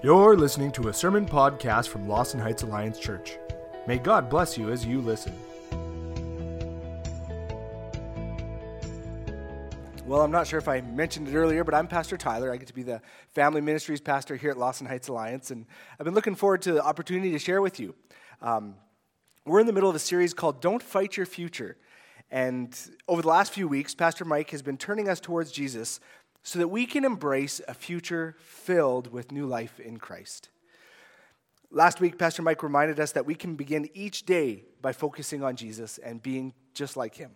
You're 0.00 0.36
listening 0.36 0.70
to 0.72 0.90
a 0.90 0.94
sermon 0.94 1.26
podcast 1.26 1.88
from 1.88 2.06
Lawson 2.06 2.38
Heights 2.38 2.62
Alliance 2.62 3.00
Church. 3.00 3.36
May 3.88 3.98
God 3.98 4.30
bless 4.30 4.56
you 4.56 4.70
as 4.70 4.86
you 4.86 5.00
listen. 5.00 5.32
Well, 10.06 10.20
I'm 10.20 10.30
not 10.30 10.46
sure 10.46 10.60
if 10.60 10.68
I 10.68 10.82
mentioned 10.82 11.26
it 11.26 11.34
earlier, 11.34 11.64
but 11.64 11.74
I'm 11.74 11.88
Pastor 11.88 12.16
Tyler. 12.16 12.52
I 12.52 12.58
get 12.58 12.68
to 12.68 12.74
be 12.74 12.84
the 12.84 13.02
family 13.30 13.60
ministries 13.60 14.00
pastor 14.00 14.36
here 14.36 14.52
at 14.52 14.56
Lawson 14.56 14.86
Heights 14.86 15.08
Alliance, 15.08 15.50
and 15.50 15.66
I've 15.98 16.04
been 16.04 16.14
looking 16.14 16.36
forward 16.36 16.62
to 16.62 16.74
the 16.74 16.84
opportunity 16.84 17.32
to 17.32 17.38
share 17.40 17.60
with 17.60 17.80
you. 17.80 17.96
Um, 18.40 18.76
we're 19.46 19.58
in 19.58 19.66
the 19.66 19.72
middle 19.72 19.90
of 19.90 19.96
a 19.96 19.98
series 19.98 20.32
called 20.32 20.60
Don't 20.60 20.80
Fight 20.80 21.16
Your 21.16 21.26
Future. 21.26 21.76
And 22.30 22.78
over 23.08 23.22
the 23.22 23.28
last 23.28 23.52
few 23.52 23.66
weeks, 23.66 23.94
Pastor 23.94 24.24
Mike 24.24 24.50
has 24.50 24.62
been 24.62 24.76
turning 24.76 25.08
us 25.08 25.18
towards 25.18 25.50
Jesus 25.50 25.98
so 26.42 26.58
that 26.58 26.68
we 26.68 26.86
can 26.86 27.04
embrace 27.04 27.60
a 27.68 27.74
future 27.74 28.36
filled 28.38 29.12
with 29.12 29.32
new 29.32 29.46
life 29.46 29.80
in 29.80 29.98
Christ. 29.98 30.50
Last 31.70 32.00
week, 32.00 32.18
Pastor 32.18 32.42
Mike 32.42 32.62
reminded 32.62 32.98
us 32.98 33.12
that 33.12 33.26
we 33.26 33.34
can 33.34 33.54
begin 33.54 33.90
each 33.92 34.24
day 34.24 34.64
by 34.80 34.92
focusing 34.92 35.42
on 35.42 35.54
Jesus 35.54 35.98
and 35.98 36.22
being 36.22 36.54
just 36.72 36.96
like 36.96 37.14
him. 37.14 37.32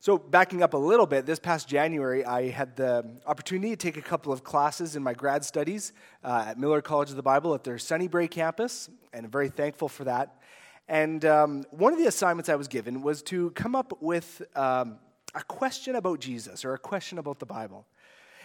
So, 0.00 0.16
backing 0.16 0.62
up 0.62 0.74
a 0.74 0.78
little 0.78 1.06
bit, 1.06 1.26
this 1.26 1.40
past 1.40 1.68
January, 1.68 2.24
I 2.24 2.50
had 2.50 2.76
the 2.76 3.04
opportunity 3.26 3.70
to 3.70 3.76
take 3.76 3.96
a 3.96 4.02
couple 4.02 4.32
of 4.32 4.44
classes 4.44 4.94
in 4.94 5.02
my 5.02 5.12
grad 5.12 5.44
studies 5.44 5.92
uh, 6.22 6.44
at 6.46 6.58
Millar 6.58 6.80
College 6.80 7.10
of 7.10 7.16
the 7.16 7.22
Bible 7.22 7.52
at 7.52 7.64
their 7.64 7.76
Sunnybrae 7.76 8.30
campus, 8.30 8.88
and 9.12 9.26
I'm 9.26 9.30
very 9.30 9.48
thankful 9.48 9.88
for 9.88 10.04
that. 10.04 10.40
And 10.88 11.24
um, 11.24 11.64
one 11.70 11.92
of 11.92 11.98
the 11.98 12.06
assignments 12.06 12.48
I 12.48 12.54
was 12.54 12.68
given 12.68 13.02
was 13.02 13.22
to 13.24 13.50
come 13.50 13.74
up 13.74 14.00
with 14.00 14.40
um, 14.54 14.98
a 15.38 15.44
question 15.44 15.94
about 15.94 16.18
Jesus 16.18 16.64
or 16.64 16.74
a 16.74 16.78
question 16.78 17.16
about 17.16 17.38
the 17.38 17.46
Bible. 17.46 17.86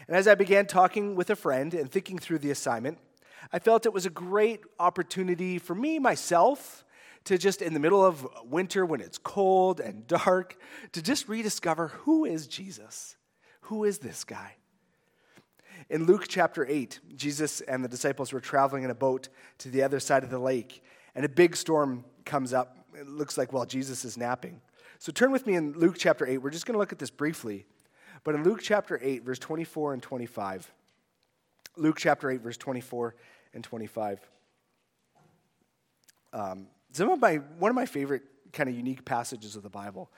And 0.07 0.15
as 0.15 0.27
I 0.27 0.35
began 0.35 0.67
talking 0.67 1.15
with 1.15 1.31
a 1.31 1.35
friend 1.35 1.73
and 1.73 1.91
thinking 1.91 2.19
through 2.19 2.37
the 2.39 2.51
assignment, 2.51 2.99
I 3.51 3.57
felt 3.57 3.87
it 3.87 3.93
was 3.93 4.05
a 4.05 4.11
great 4.11 4.61
opportunity 4.79 5.57
for 5.57 5.73
me, 5.73 5.97
myself, 5.97 6.85
to 7.23 7.37
just 7.39 7.63
in 7.63 7.73
the 7.73 7.79
middle 7.79 8.05
of 8.05 8.27
winter 8.45 8.85
when 8.85 9.01
it's 9.01 9.17
cold 9.17 9.79
and 9.79 10.05
dark, 10.07 10.55
to 10.91 11.01
just 11.01 11.27
rediscover 11.27 11.87
who 11.87 12.25
is 12.25 12.45
Jesus? 12.45 13.15
Who 13.61 13.85
is 13.85 13.97
this 13.97 14.23
guy? 14.23 14.55
In 15.89 16.05
Luke 16.05 16.25
chapter 16.27 16.63
8, 16.63 16.99
Jesus 17.15 17.61
and 17.61 17.83
the 17.83 17.89
disciples 17.89 18.31
were 18.31 18.39
traveling 18.39 18.83
in 18.83 18.91
a 18.91 18.95
boat 18.95 19.29
to 19.59 19.69
the 19.69 19.81
other 19.81 19.99
side 19.99 20.23
of 20.23 20.29
the 20.29 20.39
lake, 20.39 20.83
and 21.15 21.25
a 21.25 21.29
big 21.29 21.55
storm 21.55 22.05
comes 22.23 22.53
up. 22.53 22.77
It 22.95 23.07
looks 23.07 23.35
like, 23.35 23.51
well, 23.51 23.65
Jesus 23.65 24.05
is 24.05 24.15
napping. 24.15 24.61
So 25.03 25.11
turn 25.11 25.33
with 25.33 25.45
me 25.45 25.55
in 25.55 25.73
Luke 25.73 25.97
chapter 25.99 26.25
8. 26.25 26.37
We're 26.37 26.49
just 26.49 26.65
going 26.65 26.75
to 26.75 26.79
look 26.79 26.93
at 26.93 26.97
this 26.97 27.09
briefly. 27.09 27.65
But 28.23 28.35
in 28.35 28.43
Luke 28.45 28.61
chapter 28.61 28.97
8, 29.03 29.25
verse 29.25 29.37
24 29.37 29.91
and 29.91 30.01
25, 30.01 30.71
Luke 31.75 31.97
chapter 31.99 32.31
8, 32.31 32.39
verse 32.39 32.55
24 32.55 33.13
and 33.53 33.65
25. 33.65 34.21
Um, 36.31 36.67
some 36.93 37.09
of 37.09 37.19
my, 37.19 37.35
one 37.35 37.69
of 37.69 37.75
my 37.75 37.85
favorite 37.85 38.21
kind 38.53 38.69
of 38.69 38.77
unique 38.77 39.03
passages 39.03 39.57
of 39.57 39.63
the 39.63 39.69
Bible. 39.69 40.09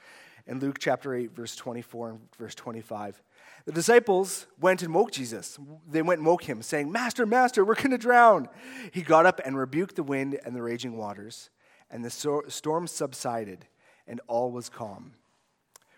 In 0.46 0.60
Luke 0.60 0.78
chapter 0.78 1.16
8, 1.16 1.36
verse 1.36 1.56
24 1.56 2.10
and 2.12 2.20
verse 2.38 2.54
25. 2.54 3.24
The 3.66 3.72
disciples 3.72 4.46
went 4.62 4.84
and 4.84 4.94
woke 4.94 5.12
Jesus. 5.12 5.58
They 5.90 6.04
went 6.04 6.20
and 6.20 6.28
woke 6.28 6.44
him, 6.44 6.62
saying, 6.62 6.92
Master, 6.92 7.26
Master, 7.26 7.66
we're 7.66 7.74
going 7.74 7.90
to 7.90 7.98
drown. 7.98 8.50
He 8.92 9.02
got 9.02 9.26
up 9.26 9.42
and 9.44 9.58
rebuked 9.58 9.96
the 9.96 10.04
wind 10.04 10.40
and 10.46 10.56
the 10.56 10.62
raging 10.62 10.96
waters, 10.96 11.50
and 11.90 12.06
the 12.06 12.44
storm 12.50 12.86
subsided 12.86 13.66
and 14.08 14.22
all 14.28 14.52
was 14.52 14.70
calm. 14.70 15.14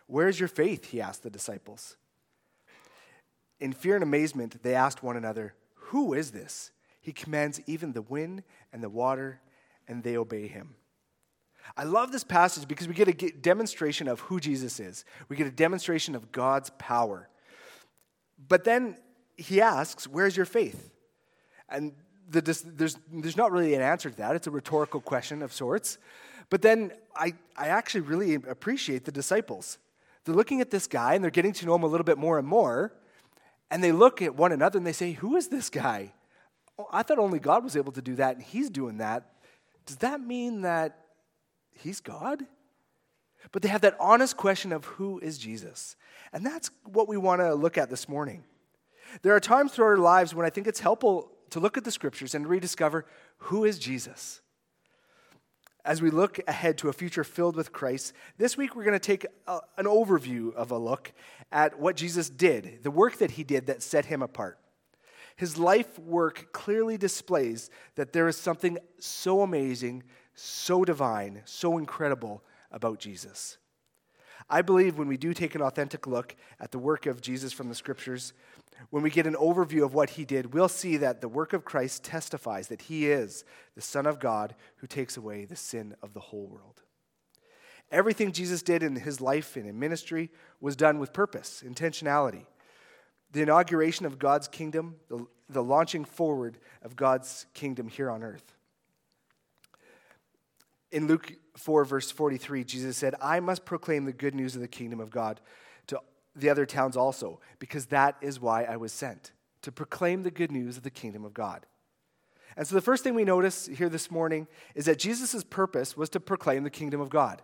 Where's 0.08 0.40
your 0.40 0.50
faith? 0.50 0.86
He 0.86 1.02
asked 1.02 1.24
the 1.24 1.30
disciples. 1.30 1.98
In 3.60 3.74
fear 3.74 3.96
and 3.96 4.04
amazement, 4.04 4.62
they 4.64 4.76
asked 4.76 5.04
one 5.04 5.18
another, 5.18 5.54
Who 5.76 6.14
is 6.14 6.32
this? 6.32 6.72
He 7.02 7.12
commands 7.12 7.62
even 7.68 7.94
the 7.94 8.02
wind 8.02 8.44
and 8.72 8.84
the 8.84 8.90
water, 8.90 9.42
and 9.88 10.04
they 10.04 10.18
obey 10.18 10.48
him. 10.48 10.76
I 11.76 11.84
love 11.84 12.12
this 12.12 12.24
passage 12.24 12.68
because 12.68 12.88
we 12.88 12.94
get 12.94 13.08
a 13.08 13.32
demonstration 13.32 14.08
of 14.08 14.22
who 14.22 14.40
Jesus 14.40 14.80
is. 14.80 15.04
We 15.28 15.36
get 15.36 15.48
a 15.48 15.52
demonstration 15.52 16.16
of 16.16 16.32
God's 16.32 16.70
power. 16.78 17.28
But 18.48 18.64
then 18.64 18.98
he 19.36 19.60
asks, 19.60 20.08
Where's 20.08 20.38
your 20.38 20.46
faith? 20.46 20.92
And 21.70 21.94
the, 22.30 22.42
there's, 22.42 22.98
there's 23.12 23.38
not 23.38 23.52
really 23.52 23.74
an 23.74 23.82
answer 23.82 24.10
to 24.10 24.18
that. 24.18 24.36
It's 24.36 24.48
a 24.48 24.52
rhetorical 24.52 25.02
question 25.02 25.42
of 25.42 25.54
sorts. 25.54 25.98
But 26.50 26.62
then 26.62 26.92
I, 27.16 27.34
I 27.56 27.68
actually 27.68 28.02
really 28.02 28.36
appreciate 28.36 29.06
the 29.06 29.12
disciples. 29.12 29.78
They're 30.24 30.36
looking 30.36 30.62
at 30.62 30.72
this 30.72 30.88
guy 30.88 31.14
and 31.14 31.24
they're 31.24 31.32
getting 31.32 31.54
to 31.54 31.66
know 31.66 31.76
him 31.76 31.84
a 31.84 31.88
little 31.88 32.06
bit 32.06 32.18
more 32.18 32.38
and 32.40 32.48
more. 32.48 32.94
And 33.70 33.84
they 33.84 33.92
look 33.92 34.22
at 34.22 34.36
one 34.36 34.52
another 34.52 34.78
and 34.78 34.88
they 34.88 34.94
say, 34.94 35.14
Who 35.14 35.36
is 35.36 35.48
this 35.50 35.70
guy? 35.70 36.14
Oh, 36.80 36.88
I 36.92 37.04
thought 37.04 37.20
only 37.20 37.40
God 37.40 37.64
was 37.64 37.76
able 37.76 37.92
to 37.94 38.02
do 38.02 38.16
that 38.16 38.36
and 38.36 38.44
he's 38.44 38.70
doing 38.70 38.98
that. 38.98 39.32
Does 39.86 39.98
that 39.98 40.22
mean 40.22 40.62
that 40.62 41.00
he's 41.74 42.00
God? 42.00 42.44
But 43.52 43.62
they 43.62 43.70
have 43.70 43.82
that 43.82 43.96
honest 44.00 44.36
question 44.36 44.74
of 44.74 44.86
who 44.86 45.20
is 45.20 45.38
Jesus? 45.38 45.96
And 46.34 46.46
that's 46.46 46.70
what 46.84 47.08
we 47.08 47.18
want 47.18 47.42
to 47.42 47.54
look 47.56 47.78
at 47.78 47.90
this 47.90 48.10
morning. 48.10 48.44
There 49.22 49.34
are 49.34 49.40
times 49.40 49.72
through 49.72 49.86
our 49.86 49.98
lives 49.98 50.36
when 50.36 50.46
I 50.46 50.50
think 50.50 50.68
it's 50.68 50.82
helpful 50.82 51.32
to 51.52 51.60
look 51.60 51.78
at 51.78 51.84
the 51.84 51.92
scriptures 51.92 52.36
and 52.36 52.48
rediscover 52.48 53.06
who 53.38 53.64
is 53.64 53.80
Jesus 53.80 54.42
as 55.88 56.02
we 56.02 56.12
look 56.12 56.40
ahead 56.48 56.78
to 56.78 56.90
a 56.90 56.94
future 56.94 57.24
filled 57.24 57.56
with 57.56 57.72
Christ, 57.72 58.14
this 58.38 58.58
week 58.58 58.76
we're 58.76 58.84
going 58.84 58.92
to 58.92 59.00
take 59.00 59.26
a, 59.48 59.60
an 59.78 59.86
overview 59.86 60.54
of 60.54 60.70
a 60.70 60.78
look 60.78 61.14
at 61.50 61.80
what 61.80 61.96
Jesus 61.96 62.30
did, 62.30 62.84
the 62.84 62.92
work 62.92 63.18
that 63.20 63.32
he 63.32 63.44
did 63.46 63.68
that 63.68 63.82
set 63.82 64.06
him 64.06 64.22
apart. 64.22 64.60
His 65.38 65.58
life 65.58 65.98
work 65.98 66.52
clearly 66.52 66.98
displays 66.98 67.70
that 67.96 68.12
there 68.12 68.28
is 68.28 68.36
something 68.36 68.78
so 69.00 69.42
amazing, 69.42 70.04
so 70.36 70.84
divine, 70.84 71.42
so 71.46 71.78
incredible 71.78 72.44
about 72.70 73.00
Jesus. 73.00 73.58
I 74.50 74.62
believe 74.62 74.98
when 74.98 75.08
we 75.08 75.18
do 75.18 75.34
take 75.34 75.56
an 75.56 75.62
authentic 75.62 76.06
look 76.06 76.36
at 76.60 76.72
the 76.72 76.80
work 76.80 77.06
of 77.06 77.22
Jesus 77.22 77.54
from 77.54 77.70
the 77.70 77.76
scriptures, 77.76 78.34
when 78.90 79.04
we 79.04 79.10
get 79.10 79.28
an 79.28 79.36
overview 79.36 79.84
of 79.84 79.94
what 79.94 80.12
he 80.12 80.26
did, 80.26 80.54
we'll 80.54 80.70
see 80.70 80.98
that 80.98 81.22
the 81.22 81.28
work 81.28 81.54
of 81.54 81.66
Christ 81.66 82.04
testifies 82.04 82.68
that 82.68 82.84
he 82.84 83.08
is 83.08 83.44
the 83.76 83.82
Son 83.82 84.06
of 84.06 84.20
God 84.20 84.56
who 84.78 84.88
takes 84.88 85.18
away 85.18 85.46
the 85.46 85.56
sin 85.56 85.96
of 86.02 86.14
the 86.14 86.20
whole 86.20 86.48
world. 86.48 86.82
Everything 87.92 88.32
Jesus 88.32 88.62
did 88.62 88.84
in 88.84 88.96
his 88.96 89.22
life 89.22 89.56
and 89.56 89.66
in 89.66 89.80
ministry 89.80 90.30
was 90.60 90.76
done 90.76 91.00
with 91.00 91.14
purpose, 91.14 91.64
intentionality. 91.66 92.46
The 93.32 93.42
inauguration 93.42 94.06
of 94.06 94.20
God's 94.20 94.48
kingdom, 94.48 94.96
the, 95.10 95.26
the 95.50 95.64
launching 95.64 96.06
forward 96.06 96.58
of 96.82 96.96
God's 96.96 97.46
kingdom 97.54 97.88
here 97.88 98.10
on 98.10 98.24
earth. 98.24 98.56
In 100.92 101.08
Luke 101.08 101.34
4, 101.58 101.86
verse 101.86 102.12
43, 102.12 102.64
Jesus 102.64 102.98
said, 102.98 103.16
I 103.22 103.40
must 103.40 103.66
proclaim 103.66 104.06
the 104.06 104.14
good 104.14 104.36
news 104.36 104.56
of 104.56 104.62
the 104.62 104.68
kingdom 104.68 105.00
of 105.00 105.10
God 105.10 105.42
the 106.38 106.50
other 106.50 106.66
towns 106.66 106.96
also, 106.96 107.40
because 107.60 107.88
that 107.88 108.16
is 108.22 108.40
why 108.40 108.64
I 108.64 108.78
was 108.78 108.92
sent, 108.92 109.32
to 109.64 109.72
proclaim 109.72 110.24
the 110.24 110.32
good 110.32 110.52
news 110.52 110.78
of 110.78 110.84
the 110.84 110.90
kingdom 110.90 111.26
of 111.26 111.34
God. 111.34 111.66
And 112.56 112.66
so 112.66 112.76
the 112.76 112.82
first 112.82 113.04
thing 113.04 113.14
we 113.14 113.24
notice 113.24 113.68
here 113.68 113.90
this 113.90 114.10
morning 114.10 114.48
is 114.74 114.86
that 114.86 114.98
Jesus' 114.98 115.44
purpose 115.44 115.96
was 115.96 116.10
to 116.10 116.20
proclaim 116.20 116.64
the 116.64 116.70
kingdom 116.70 117.02
of 117.02 117.10
God. 117.10 117.42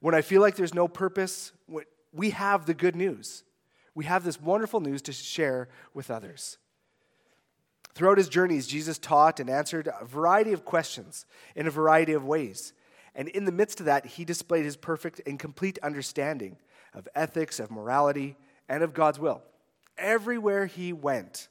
When 0.00 0.14
I 0.14 0.22
feel 0.22 0.40
like 0.40 0.56
there's 0.56 0.74
no 0.74 0.88
purpose, 0.88 1.52
we 2.12 2.30
have 2.30 2.66
the 2.66 2.74
good 2.74 2.96
news. 2.96 3.44
We 3.94 4.06
have 4.06 4.24
this 4.24 4.40
wonderful 4.40 4.80
news 4.80 5.02
to 5.02 5.12
share 5.12 5.68
with 5.94 6.10
others. 6.10 6.58
Throughout 7.94 8.18
his 8.18 8.28
journeys, 8.28 8.66
Jesus 8.66 8.98
taught 8.98 9.40
and 9.40 9.50
answered 9.50 9.88
a 9.88 10.04
variety 10.04 10.52
of 10.52 10.64
questions 10.64 11.26
in 11.54 11.66
a 11.66 11.70
variety 11.70 12.12
of 12.12 12.24
ways. 12.24 12.72
And 13.14 13.28
in 13.28 13.44
the 13.44 13.52
midst 13.52 13.80
of 13.80 13.86
that, 13.86 14.06
he 14.06 14.24
displayed 14.24 14.64
his 14.64 14.76
perfect 14.76 15.20
and 15.26 15.38
complete 15.38 15.78
understanding 15.82 16.56
of 16.94 17.08
ethics, 17.14 17.60
of 17.60 17.70
morality, 17.70 18.36
and 18.68 18.82
of 18.82 18.94
God's 18.94 19.18
will. 19.18 19.42
Everywhere 19.98 20.66
he 20.66 20.92
went, 20.92 21.48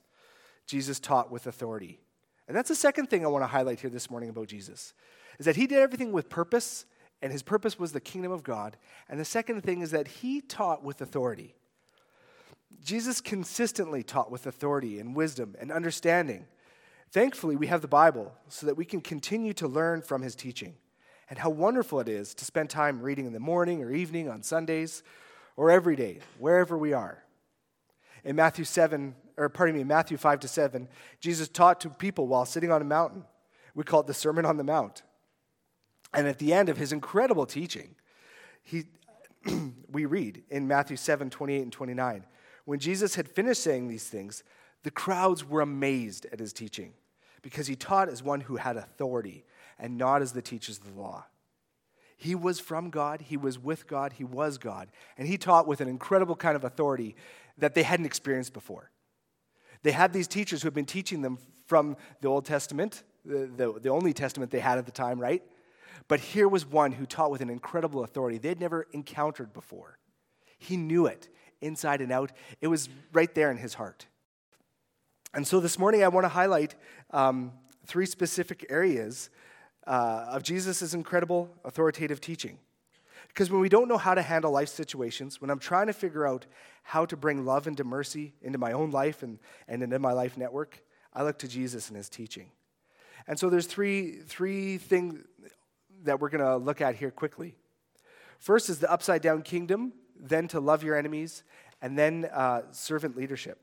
Jesus 0.65 0.99
taught 0.99 1.31
with 1.31 1.47
authority. 1.47 1.99
And 2.47 2.57
that's 2.57 2.69
the 2.69 2.75
second 2.75 3.07
thing 3.07 3.23
I 3.23 3.29
want 3.29 3.43
to 3.43 3.47
highlight 3.47 3.79
here 3.79 3.89
this 3.89 4.09
morning 4.09 4.29
about 4.29 4.47
Jesus 4.47 4.93
is 5.37 5.45
that 5.45 5.55
he 5.55 5.67
did 5.67 5.79
everything 5.79 6.11
with 6.11 6.29
purpose, 6.29 6.85
and 7.21 7.31
his 7.31 7.43
purpose 7.43 7.79
was 7.79 7.91
the 7.91 8.01
kingdom 8.01 8.31
of 8.31 8.43
God. 8.43 8.75
And 9.07 9.19
the 9.19 9.25
second 9.25 9.61
thing 9.61 9.81
is 9.81 9.91
that 9.91 10.07
he 10.07 10.41
taught 10.41 10.83
with 10.83 11.01
authority. 11.01 11.55
Jesus 12.83 13.21
consistently 13.21 14.03
taught 14.03 14.31
with 14.31 14.45
authority 14.47 14.99
and 14.99 15.15
wisdom 15.15 15.55
and 15.59 15.71
understanding. 15.71 16.45
Thankfully, 17.11 17.55
we 17.55 17.67
have 17.67 17.81
the 17.81 17.87
Bible 17.87 18.33
so 18.47 18.65
that 18.65 18.75
we 18.77 18.85
can 18.85 19.01
continue 19.01 19.53
to 19.53 19.67
learn 19.67 20.01
from 20.01 20.21
his 20.21 20.35
teaching. 20.35 20.75
And 21.29 21.39
how 21.39 21.49
wonderful 21.49 21.99
it 21.99 22.09
is 22.09 22.33
to 22.35 22.45
spend 22.45 22.69
time 22.69 23.01
reading 23.01 23.25
in 23.25 23.33
the 23.33 23.39
morning 23.39 23.83
or 23.83 23.91
evening 23.91 24.29
on 24.29 24.43
Sundays 24.43 25.03
or 25.59 25.69
every 25.69 25.97
day, 25.97 26.19
wherever 26.37 26.77
we 26.77 26.93
are. 26.93 27.21
In 28.23 28.37
Matthew 28.37 28.63
7, 28.63 29.13
or 29.35 29.49
pardon 29.49 29.75
me, 29.75 29.83
Matthew 29.83 30.15
5 30.15 30.39
to 30.39 30.47
7, 30.47 30.87
Jesus 31.19 31.49
taught 31.49 31.81
to 31.81 31.89
people 31.89 32.27
while 32.27 32.45
sitting 32.45 32.71
on 32.71 32.81
a 32.81 32.85
mountain. 32.85 33.25
We 33.75 33.83
call 33.83 33.99
it 33.99 34.07
the 34.07 34.13
Sermon 34.13 34.45
on 34.45 34.55
the 34.55 34.63
Mount. 34.63 35.03
And 36.13 36.29
at 36.29 36.39
the 36.39 36.53
end 36.53 36.69
of 36.69 36.77
his 36.77 36.93
incredible 36.93 37.45
teaching, 37.45 37.95
he, 38.63 38.85
we 39.91 40.05
read 40.05 40.43
in 40.49 40.65
Matthew 40.65 40.95
7 40.95 41.29
28 41.29 41.61
and 41.61 41.73
29, 41.73 42.25
when 42.63 42.79
Jesus 42.79 43.15
had 43.15 43.27
finished 43.27 43.61
saying 43.61 43.89
these 43.89 44.07
things, 44.07 44.45
The 44.83 44.91
crowds 44.91 45.43
were 45.43 45.59
amazed 45.59 46.25
at 46.31 46.39
his 46.39 46.53
teaching 46.53 46.93
because 47.41 47.67
he 47.67 47.75
taught 47.75 48.07
as 48.07 48.23
one 48.23 48.39
who 48.39 48.55
had 48.55 48.77
authority 48.77 49.43
and 49.77 49.97
not 49.97 50.21
as 50.21 50.31
the 50.31 50.41
teachers 50.41 50.77
of 50.77 50.95
the 50.95 51.01
law. 51.01 51.25
He 52.21 52.35
was 52.35 52.59
from 52.59 52.89
God, 52.89 53.21
he 53.21 53.37
was 53.37 53.57
with 53.57 53.87
God, 53.87 54.11
he 54.11 54.25
was 54.25 54.57
God, 54.57 54.89
and 55.17 55.25
he 55.25 55.37
taught 55.37 55.67
with 55.67 55.79
an 55.79 55.87
incredible 55.87 56.35
kind 56.35 56.57
of 56.57 56.65
authority 56.65 57.15
that 57.57 57.75
they 57.75 57.83
hadn't 57.83 58.05
experienced 58.05 58.51
before. 58.51 58.91
They 59.83 59.93
had 59.93 60.11
these 60.11 60.27
teachers 60.27 60.61
who 60.61 60.65
had 60.65 60.73
been 60.73 60.85
teaching 60.85 61.21
them 61.21 61.37
from 61.65 61.95
the 62.19 62.27
Old 62.27 62.43
Testament, 62.43 63.03
the, 63.23 63.49
the, 63.55 63.79
the 63.79 63.89
only 63.89 64.11
testament 64.11 64.51
they 64.51 64.59
had 64.59 64.77
at 64.77 64.85
the 64.85 64.91
time, 64.91 65.17
right? 65.17 65.41
But 66.09 66.19
here 66.19 66.49
was 66.49 66.65
one 66.65 66.91
who 66.91 67.05
taught 67.05 67.31
with 67.31 67.39
an 67.39 67.49
incredible 67.49 68.03
authority 68.03 68.37
they'd 68.37 68.59
never 68.59 68.85
encountered 68.91 69.53
before. 69.53 69.97
He 70.57 70.75
knew 70.75 71.05
it 71.05 71.29
inside 71.61 72.01
and 72.01 72.11
out, 72.11 72.33
it 72.59 72.67
was 72.67 72.89
right 73.13 73.33
there 73.33 73.49
in 73.49 73.55
his 73.55 73.75
heart. 73.75 74.07
And 75.33 75.47
so 75.47 75.61
this 75.61 75.79
morning, 75.79 76.03
I 76.03 76.09
want 76.09 76.25
to 76.25 76.29
highlight 76.29 76.75
um, 77.11 77.53
three 77.85 78.05
specific 78.05 78.65
areas 78.69 79.29
uh, 79.87 80.25
of 80.29 80.43
Jesus' 80.43 80.93
incredible 80.93 81.49
authoritative 81.63 82.21
teaching. 82.21 82.59
Because 83.27 83.51
when 83.51 83.61
we 83.61 83.69
don't 83.69 83.87
know 83.87 83.97
how 83.97 84.15
to 84.15 84.21
handle 84.21 84.51
life 84.51 84.69
situations, 84.69 85.39
when 85.39 85.49
I'm 85.49 85.59
trying 85.59 85.87
to 85.87 85.93
figure 85.93 86.27
out 86.27 86.45
how 86.83 87.05
to 87.05 87.15
bring 87.15 87.45
love 87.45 87.67
into 87.67 87.83
mercy 87.83 88.33
into 88.41 88.57
my 88.57 88.71
own 88.71 88.91
life 88.91 89.23
and, 89.23 89.39
and 89.67 89.83
into 89.83 89.99
my 89.99 90.11
life 90.11 90.37
network, 90.37 90.81
I 91.13 91.23
look 91.23 91.37
to 91.39 91.47
Jesus 91.47 91.87
and 91.89 91.97
his 91.97 92.09
teaching. 92.09 92.51
And 93.27 93.37
so 93.37 93.49
there's 93.49 93.67
three, 93.67 94.21
three 94.25 94.77
things 94.77 95.23
that 96.03 96.19
we're 96.19 96.29
going 96.29 96.43
to 96.43 96.57
look 96.57 96.81
at 96.81 96.95
here 96.95 97.11
quickly. 97.11 97.55
First 98.39 98.69
is 98.69 98.79
the 98.79 98.91
upside 98.91 99.21
down 99.21 99.41
kingdom, 99.41 99.93
then 100.19 100.47
to 100.49 100.59
love 100.59 100.83
your 100.83 100.97
enemies, 100.97 101.43
and 101.81 101.97
then 101.97 102.29
uh, 102.33 102.63
servant 102.71 103.15
leadership. 103.15 103.59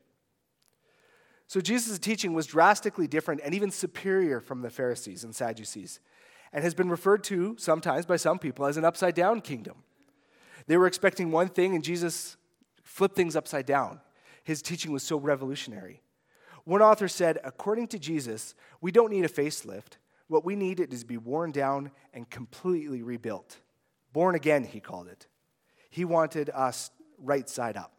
So 1.47 1.61
Jesus' 1.61 1.99
teaching 1.99 2.33
was 2.33 2.47
drastically 2.47 3.07
different 3.07 3.41
and 3.45 3.55
even 3.55 3.71
superior 3.71 4.41
from 4.41 4.63
the 4.63 4.71
Pharisees 4.71 5.25
and 5.25 5.35
Sadducees, 5.35 6.01
and 6.53 6.65
has 6.65 6.75
been 6.75 6.91
referred 6.91 7.23
to 7.25 7.57
sometimes 7.59 8.07
by 8.07 8.17
some 8.17 8.39
people 8.39 8.67
as 8.67 8.77
an 8.77 8.85
upside 8.85 9.15
down 9.15 9.41
kingdom. 9.41 9.83
They 10.67 10.77
were 10.77 10.87
expecting 10.87 11.31
one 11.31 11.49
thing, 11.49 11.75
and 11.75 11.85
Jesus 11.85 12.37
flipped 12.83 13.15
things 13.15 13.37
upside 13.37 13.67
down. 13.67 14.01
His 14.43 14.63
teaching 14.63 14.93
was 14.93 15.03
so 15.03 15.19
revolutionary. 15.19 16.03
One 16.65 16.83
author 16.83 17.09
said, 17.09 17.39
according 17.45 17.89
to 17.89 17.99
Jesus, 17.99 18.55
we 18.81 18.91
don't 18.91 19.13
need 19.13 19.25
a 19.25 19.29
facelift. 19.29 19.99
What 20.29 20.45
we 20.45 20.57
need 20.57 20.81
is 20.81 21.01
to 21.01 21.07
be 21.07 21.17
worn 21.17 21.53
down 21.53 21.93
and 22.13 22.29
completely 22.29 23.03
rebuilt. 23.03 23.61
Born 24.13 24.35
again, 24.35 24.65
he 24.65 24.81
called 24.81 25.07
it. 25.07 25.29
He 25.91 26.05
wanted 26.05 26.51
us 26.51 26.91
right 27.19 27.49
side 27.49 27.77
up. 27.77 27.96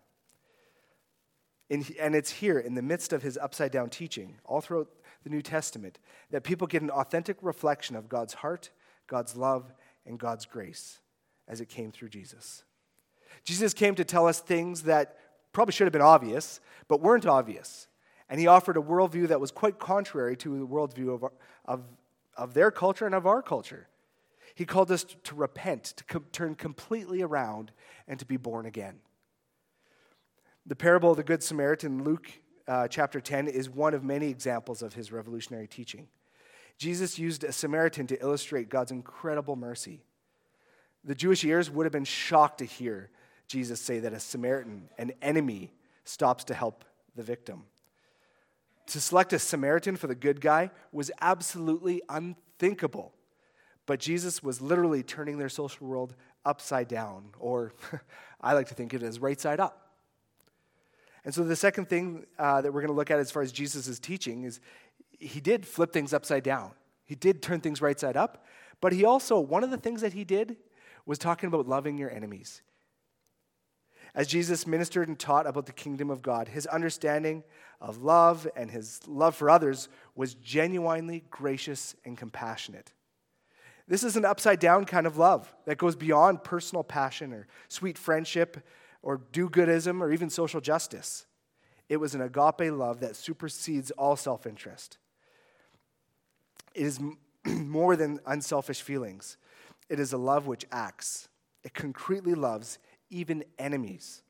And 1.69 2.15
it's 2.15 2.31
here, 2.31 2.59
in 2.59 2.75
the 2.75 2.81
midst 2.81 3.11
of 3.13 3.23
his 3.23 3.37
upside 3.37 3.71
down 3.71 3.89
teaching, 3.89 4.37
all 4.45 4.61
throughout 4.61 4.87
the 5.23 5.29
New 5.29 5.41
Testament, 5.41 5.99
that 6.31 6.43
people 6.43 6.67
get 6.67 6.81
an 6.81 6.89
authentic 6.89 7.37
reflection 7.41 7.95
of 7.95 8.07
God's 8.07 8.35
heart, 8.35 8.69
God's 9.07 9.35
love, 9.35 9.73
and 10.05 10.17
God's 10.17 10.45
grace 10.45 10.99
as 11.47 11.61
it 11.61 11.69
came 11.69 11.91
through 11.91 12.09
Jesus. 12.09 12.63
Jesus 13.43 13.73
came 13.73 13.95
to 13.95 14.05
tell 14.05 14.27
us 14.27 14.39
things 14.39 14.83
that 14.83 15.17
probably 15.51 15.73
should 15.73 15.85
have 15.85 15.93
been 15.93 16.01
obvious, 16.01 16.59
but 16.87 17.01
weren't 17.01 17.25
obvious. 17.25 17.87
And 18.29 18.39
he 18.39 18.47
offered 18.47 18.77
a 18.77 18.81
worldview 18.81 19.29
that 19.29 19.39
was 19.39 19.51
quite 19.51 19.79
contrary 19.79 20.35
to 20.37 20.59
the 20.59 20.67
worldview 20.67 21.13
of, 21.13 21.31
of, 21.65 21.83
of 22.35 22.53
their 22.53 22.71
culture 22.71 23.05
and 23.05 23.15
of 23.15 23.25
our 23.25 23.41
culture. 23.41 23.87
He 24.55 24.65
called 24.65 24.91
us 24.91 25.05
to 25.23 25.35
repent, 25.35 25.83
to 25.97 26.03
com- 26.03 26.25
turn 26.31 26.55
completely 26.55 27.21
around, 27.21 27.71
and 28.07 28.19
to 28.19 28.25
be 28.25 28.37
born 28.37 28.65
again. 28.65 28.99
The 30.67 30.75
parable 30.75 31.11
of 31.11 31.17
the 31.17 31.23
Good 31.23 31.41
Samaritan, 31.41 32.03
Luke 32.03 32.29
uh, 32.67 32.89
chapter 32.89 33.21
10, 33.21 33.47
is 33.47 33.69
one 33.69 33.93
of 33.93 34.03
many 34.03 34.27
examples 34.29 34.81
of 34.81 34.95
his 34.95 35.13
revolutionary 35.13 35.65
teaching. 35.65 36.09
Jesus 36.77 37.17
used 37.17 37.45
a 37.45 37.53
Samaritan 37.53 38.05
to 38.07 38.21
illustrate 38.21 38.67
God's 38.67 38.91
incredible 38.91 39.55
mercy. 39.55 40.01
The 41.05 41.15
Jewish 41.15 41.45
ears 41.45 41.71
would 41.71 41.85
have 41.85 41.93
been 41.93 42.03
shocked 42.03 42.57
to 42.57 42.65
hear 42.65 43.09
Jesus 43.47 43.79
say 43.79 43.99
that 43.99 44.11
a 44.11 44.19
Samaritan, 44.19 44.89
an 44.97 45.13
enemy, 45.21 45.71
stops 46.03 46.43
to 46.43 46.53
help 46.53 46.83
the 47.15 47.23
victim. 47.23 47.63
To 48.87 48.99
select 48.99 49.31
a 49.31 49.39
Samaritan 49.39 49.95
for 49.95 50.07
the 50.07 50.15
good 50.15 50.41
guy 50.41 50.71
was 50.91 51.11
absolutely 51.21 52.01
unthinkable. 52.09 53.13
But 53.85 54.01
Jesus 54.01 54.43
was 54.43 54.59
literally 54.59 55.01
turning 55.01 55.37
their 55.37 55.47
social 55.47 55.87
world 55.87 56.13
upside 56.43 56.89
down, 56.89 57.29
or 57.39 57.71
I 58.41 58.51
like 58.51 58.67
to 58.67 58.73
think 58.73 58.93
of 58.93 59.01
it 59.01 59.05
as 59.05 59.19
right 59.19 59.39
side 59.39 59.61
up. 59.61 59.87
And 61.27 61.35
so 61.35 61.44
the 61.44 61.57
second 61.57 61.89
thing 61.89 62.25
uh, 62.39 62.62
that 62.62 62.74
we're 62.74 62.79
going 62.79 62.88
to 62.88 62.95
look 62.95 63.12
at 63.12 63.19
as 63.19 63.31
far 63.31 63.41
as 63.41 63.51
Jesus' 63.51 64.00
teaching 64.00 64.45
is 64.45 64.62
he 65.19 65.41
did 65.41 65.65
flip 65.68 65.91
things 65.91 66.13
upside 66.13 66.41
down. 66.41 66.71
He 67.03 67.15
did 67.15 67.41
turn 67.41 67.59
things 67.59 67.81
right 67.81 68.00
side 68.00 68.15
up, 68.15 68.45
but 68.79 68.94
he 68.94 69.03
also, 69.03 69.38
one 69.38 69.62
of 69.62 69.69
the 69.69 69.75
things 69.75 70.00
that 70.00 70.13
he 70.13 70.24
did 70.24 70.56
was 71.06 71.18
talking 71.18 71.47
about 71.47 71.68
loving 71.68 71.97
your 71.97 72.09
enemies. 72.09 72.62
As 74.15 74.27
Jesus 74.27 74.65
ministered 74.65 75.09
and 75.09 75.19
taught 75.19 75.45
about 75.45 75.65
the 75.65 75.74
kingdom 75.74 76.09
of 76.09 76.21
God, 76.21 76.47
his 76.47 76.65
understanding 76.65 77.44
of 77.81 78.01
love 78.01 78.47
and 78.56 78.71
his 78.71 79.01
love 79.06 79.35
for 79.35 79.50
others 79.50 79.89
was 80.15 80.33
genuinely 80.35 81.25
gracious 81.29 81.94
and 82.06 82.18
compassionate. 82.18 82.94
This 83.85 84.06
is 84.06 84.15
an 84.15 84.24
upside 84.24 84.62
down 84.62 84.85
kind 84.85 85.06
of 85.06 85.18
love 85.18 85.53
that 85.65 85.77
goes 85.77 85.97
beyond 85.97 86.45
personal 86.45 86.85
passion 86.85 87.33
or 87.33 87.47
sweet 87.68 87.97
friendship 87.97 88.65
or 89.01 89.21
do 89.31 89.49
goodism 89.49 90.01
or 90.01 90.11
even 90.11 90.29
social 90.29 90.61
justice. 90.61 91.25
It 91.89 91.97
was 91.97 92.13
an 92.13 92.21
agape 92.21 92.71
love 92.71 92.99
that 92.99 93.15
supersedes 93.15 93.91
all 93.91 94.15
self 94.15 94.45
interest. 94.45 94.97
It 96.73 96.85
is 96.85 96.99
more 97.45 97.95
than 97.95 98.19
unselfish 98.25 98.81
feelings, 98.81 99.38
it 99.89 99.99
is 99.99 100.13
a 100.13 100.17
love 100.17 100.47
which 100.47 100.65
acts. 100.71 101.29
It 101.63 101.73
concretely 101.73 102.33
loves 102.33 102.79
even 103.09 103.44
enemies. 103.59 104.21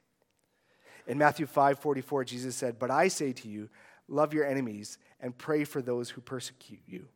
In 1.08 1.18
Matthew 1.18 1.46
5 1.46 1.80
44, 1.80 2.26
Jesus 2.26 2.56
said, 2.56 2.80
But 2.80 2.92
I 2.92 3.08
say 3.08 3.32
to 3.34 3.48
you, 3.48 3.70
love 4.08 4.34
your 4.34 4.46
enemies 4.46 4.98
and 5.20 5.38
pray 5.38 5.64
for 5.64 5.82
those 5.82 6.10
who 6.10 6.22
persecute 6.22 6.82
you. 6.86 7.08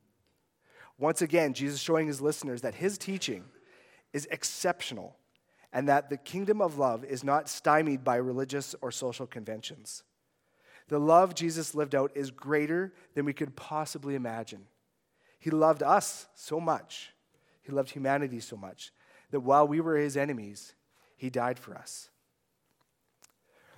Once 0.97 1.21
again, 1.21 1.53
Jesus 1.53 1.79
showing 1.79 2.07
his 2.07 2.21
listeners 2.21 2.61
that 2.61 2.75
his 2.75 2.97
teaching 2.97 3.45
is 4.13 4.27
exceptional 4.31 5.15
and 5.73 5.87
that 5.87 6.09
the 6.09 6.17
kingdom 6.17 6.61
of 6.61 6.77
love 6.77 7.03
is 7.03 7.23
not 7.23 7.47
stymied 7.47 8.03
by 8.03 8.17
religious 8.17 8.75
or 8.81 8.91
social 8.91 9.25
conventions. 9.25 10.03
The 10.89 10.99
love 10.99 11.35
Jesus 11.35 11.73
lived 11.73 11.95
out 11.95 12.11
is 12.15 12.31
greater 12.31 12.93
than 13.15 13.25
we 13.25 13.33
could 13.33 13.55
possibly 13.55 14.15
imagine. 14.15 14.65
He 15.39 15.49
loved 15.49 15.81
us 15.81 16.27
so 16.35 16.59
much, 16.59 17.13
he 17.63 17.71
loved 17.71 17.91
humanity 17.91 18.39
so 18.39 18.57
much, 18.57 18.91
that 19.31 19.39
while 19.39 19.67
we 19.67 19.79
were 19.79 19.95
his 19.95 20.17
enemies, 20.17 20.73
he 21.15 21.29
died 21.29 21.57
for 21.57 21.75
us. 21.75 22.09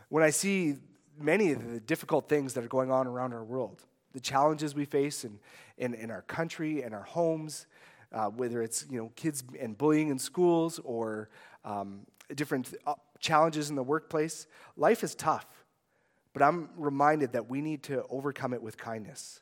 When 0.10 0.24
I 0.24 0.32
see 0.32 0.78
many 1.20 1.52
of 1.52 1.72
the 1.72 1.80
difficult 1.80 2.28
things 2.28 2.54
that 2.54 2.64
are 2.64 2.70
going 2.70 2.92
on 2.92 3.08
around 3.08 3.34
our 3.34 3.44
world, 3.44 3.84
the 4.14 4.20
challenges 4.20 4.76
we 4.76 4.86
face 4.86 5.24
in, 5.24 5.40
in, 5.78 5.94
in 5.94 6.12
our 6.12 6.22
country 6.24 6.82
and 6.82 6.94
our 6.94 7.04
homes, 7.04 7.66
uh, 8.12 8.28
whether 8.30 8.62
it's 8.62 8.86
you 8.90 9.00
know, 9.00 9.12
kids 9.16 9.44
and 9.60 9.78
bullying 9.78 10.10
in 10.10 10.20
schools 10.20 10.80
or 10.84 11.30
um, 11.64 12.06
different 12.34 12.74
uh, 12.86 12.94
challenges 13.20 13.70
in 13.70 13.76
the 13.76 13.84
workplace, 13.84 14.48
life 14.76 15.04
is 15.04 15.16
tough. 15.16 15.48
But 16.34 16.42
I'm 16.42 16.70
reminded 16.76 17.34
that 17.34 17.50
we 17.50 17.62
need 17.62 17.84
to 17.84 18.04
overcome 18.10 18.54
it 18.54 18.62
with 18.62 18.78
kindness, 18.78 19.42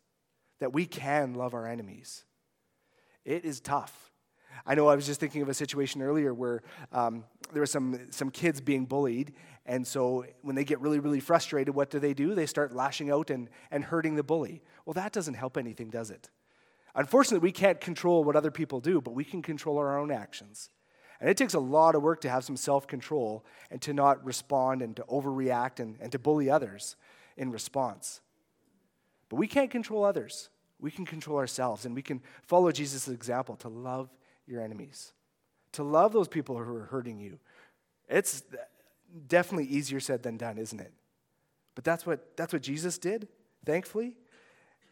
that 0.60 0.74
we 0.74 0.86
can 0.86 1.34
love 1.36 1.54
our 1.54 1.66
enemies. 1.66 2.26
It 3.24 3.46
is 3.46 3.60
tough. 3.60 4.12
I 4.66 4.76
know 4.76 4.88
I 4.88 4.96
was 4.96 5.06
just 5.06 5.20
thinking 5.20 5.42
of 5.42 5.50
a 5.50 5.54
situation 5.54 6.02
earlier 6.02 6.34
where 6.34 6.62
um, 6.92 7.24
there 7.54 7.62
were 7.62 7.68
some, 7.68 8.12
some 8.12 8.30
kids 8.30 8.60
being 8.62 8.86
bullied, 8.86 9.34
and 9.66 9.88
so 9.88 10.26
when 10.42 10.56
they 10.56 10.66
get 10.66 10.82
really, 10.82 11.00
really 11.00 11.20
frustrated, 11.20 11.74
what 11.74 11.90
do 11.90 12.00
they 12.00 12.14
do? 12.14 12.36
They 12.36 12.46
start 12.46 12.74
lashing 12.74 13.10
out 13.10 13.30
and, 13.30 13.50
and 13.72 13.84
hurting 13.84 14.16
the 14.16 14.24
bully. 14.24 14.62
Well, 14.86 14.94
that 14.96 15.14
doesn't 15.14 15.36
help 15.36 15.58
anything, 15.58 15.90
does 15.90 16.12
it? 16.12 16.30
Unfortunately, 16.94 17.40
we 17.40 17.54
can't 17.54 17.80
control 17.80 18.24
what 18.24 18.36
other 18.36 18.52
people 18.52 18.82
do, 18.82 19.00
but 19.00 19.14
we 19.14 19.24
can 19.24 19.42
control 19.42 19.78
our 19.78 19.98
own 19.98 20.12
actions. 20.12 20.70
And 21.22 21.30
it 21.30 21.38
takes 21.38 21.54
a 21.54 21.60
lot 21.60 21.94
of 21.94 22.02
work 22.02 22.20
to 22.22 22.30
have 22.30 22.44
some 22.44 22.58
self 22.58 22.88
control 22.88 23.46
and 23.70 23.80
to 23.84 23.94
not 23.94 24.26
respond 24.26 24.82
and 24.82 24.96
to 24.96 25.04
overreact 25.04 25.80
and, 25.80 25.96
and 26.02 26.12
to 26.12 26.20
bully 26.20 26.50
others 26.50 26.96
in 27.38 27.52
response. 27.52 28.22
But 29.30 29.36
we 29.36 29.48
can't 29.48 29.70
control 29.70 30.04
others. 30.04 30.50
We 30.80 30.90
can 30.90 31.06
control 31.06 31.38
ourselves, 31.38 31.86
and 31.86 31.94
we 31.94 32.02
can 32.02 32.22
follow 32.48 32.72
Jesus' 32.72 33.08
example 33.08 33.56
to 33.58 33.70
love 33.70 34.10
your 34.48 34.62
enemies, 34.62 35.14
to 35.74 35.84
love 35.84 36.12
those 36.12 36.28
people 36.28 36.58
who 36.58 36.76
are 36.76 36.86
hurting 36.86 37.20
you. 37.20 37.38
It's 38.10 38.44
definitely 39.28 39.68
easier 39.68 40.00
said 40.00 40.24
than 40.24 40.38
done, 40.38 40.58
isn't 40.58 40.82
it? 40.82 40.92
But 41.76 41.84
that's 41.84 42.04
what, 42.04 42.36
that's 42.36 42.52
what 42.52 42.64
Jesus 42.64 42.98
did, 42.98 43.28
thankfully, 43.64 44.18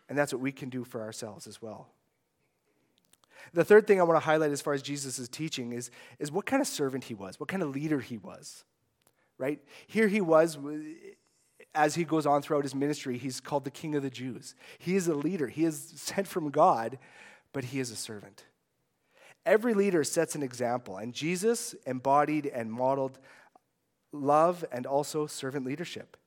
and 0.07 0.17
that's 0.17 0.31
what 0.31 0.41
we 0.41 0.51
can 0.51 0.69
do 0.69 0.83
for 0.83 1.01
ourselves 1.01 1.48
as 1.48 1.59
well. 1.59 1.89
The 3.53 3.65
third 3.65 3.88
thing 3.88 4.00
I 4.00 4.03
want 4.03 4.19
to 4.19 4.25
highlight 4.25 4.51
as 4.51 4.62
far 4.62 4.74
as 4.74 4.81
Jesus' 4.81 5.27
teaching 5.27 5.74
is, 5.74 5.91
is 6.19 6.31
what 6.31 6.46
kind 6.46 6.62
of 6.62 6.67
servant 6.67 7.05
he 7.05 7.13
was, 7.13 7.39
what 7.39 7.50
kind 7.50 7.63
of 7.63 7.69
leader 7.69 8.00
he 8.00 8.17
was. 8.17 8.63
Right? 9.38 9.60
Here 9.88 10.08
he 10.08 10.22
was 10.22 10.58
as 11.75 11.96
he 11.96 12.03
goes 12.03 12.25
on 12.25 12.41
throughout 12.41 12.63
his 12.63 12.75
ministry, 12.75 13.17
he's 13.17 13.39
called 13.39 13.63
the 13.63 13.72
King 13.72 13.96
of 13.96 14.03
the 14.03 14.10
Jews. 14.10 14.55
He 14.77 14.96
is 14.96 15.08
a 15.08 15.13
leader, 15.13 15.48
he 15.48 15.65
is 15.65 15.93
sent 15.96 16.27
from 16.27 16.50
God, 16.50 16.98
but 17.53 17.65
he 17.65 17.79
is 17.79 17.91
a 17.91 17.96
servant. 17.96 18.46
Every 19.46 19.74
leader 19.74 20.03
sets 20.03 20.36
an 20.36 20.43
example, 20.43 20.98
and 20.98 21.13
Jesus 21.13 21.75
embodied 21.86 22.46
and 22.48 22.72
modeled 22.72 23.19
love 24.12 24.65
and 24.72 24.86
also 24.86 25.27
servant 25.27 25.65
leadership. 25.65 26.17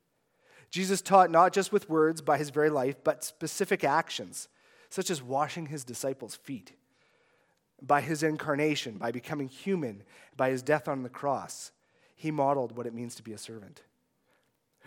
Jesus 0.70 1.02
taught 1.02 1.30
not 1.30 1.52
just 1.52 1.72
with 1.72 1.90
words 1.90 2.22
by 2.22 2.38
his 2.38 2.50
very 2.50 2.70
life, 2.70 2.96
but 3.04 3.24
specific 3.24 3.84
actions, 3.84 4.48
such 4.88 5.10
as 5.10 5.22
washing 5.22 5.66
his 5.66 5.84
disciples' 5.84 6.36
feet. 6.36 6.72
By 7.84 8.00
his 8.00 8.22
incarnation, 8.22 8.98
by 8.98 9.10
becoming 9.10 9.48
human, 9.48 10.04
by 10.36 10.50
his 10.50 10.62
death 10.62 10.86
on 10.86 11.02
the 11.02 11.08
cross, 11.08 11.72
he 12.14 12.30
modeled 12.30 12.76
what 12.76 12.86
it 12.86 12.94
means 12.94 13.16
to 13.16 13.22
be 13.22 13.32
a 13.32 13.38
servant. 13.38 13.82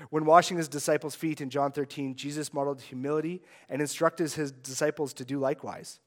When 0.10 0.26
washing 0.26 0.58
his 0.58 0.68
disciples' 0.68 1.16
feet 1.16 1.42
in 1.42 1.50
John 1.50 1.72
13, 1.72 2.16
Jesus 2.16 2.54
modeled 2.54 2.82
humility 2.82 3.42
and 3.70 3.82
instructed 3.82 4.32
his 4.32 4.52
disciples 4.52 5.14
to 5.14 5.26
do 5.26 5.40
likewise. 5.40 6.00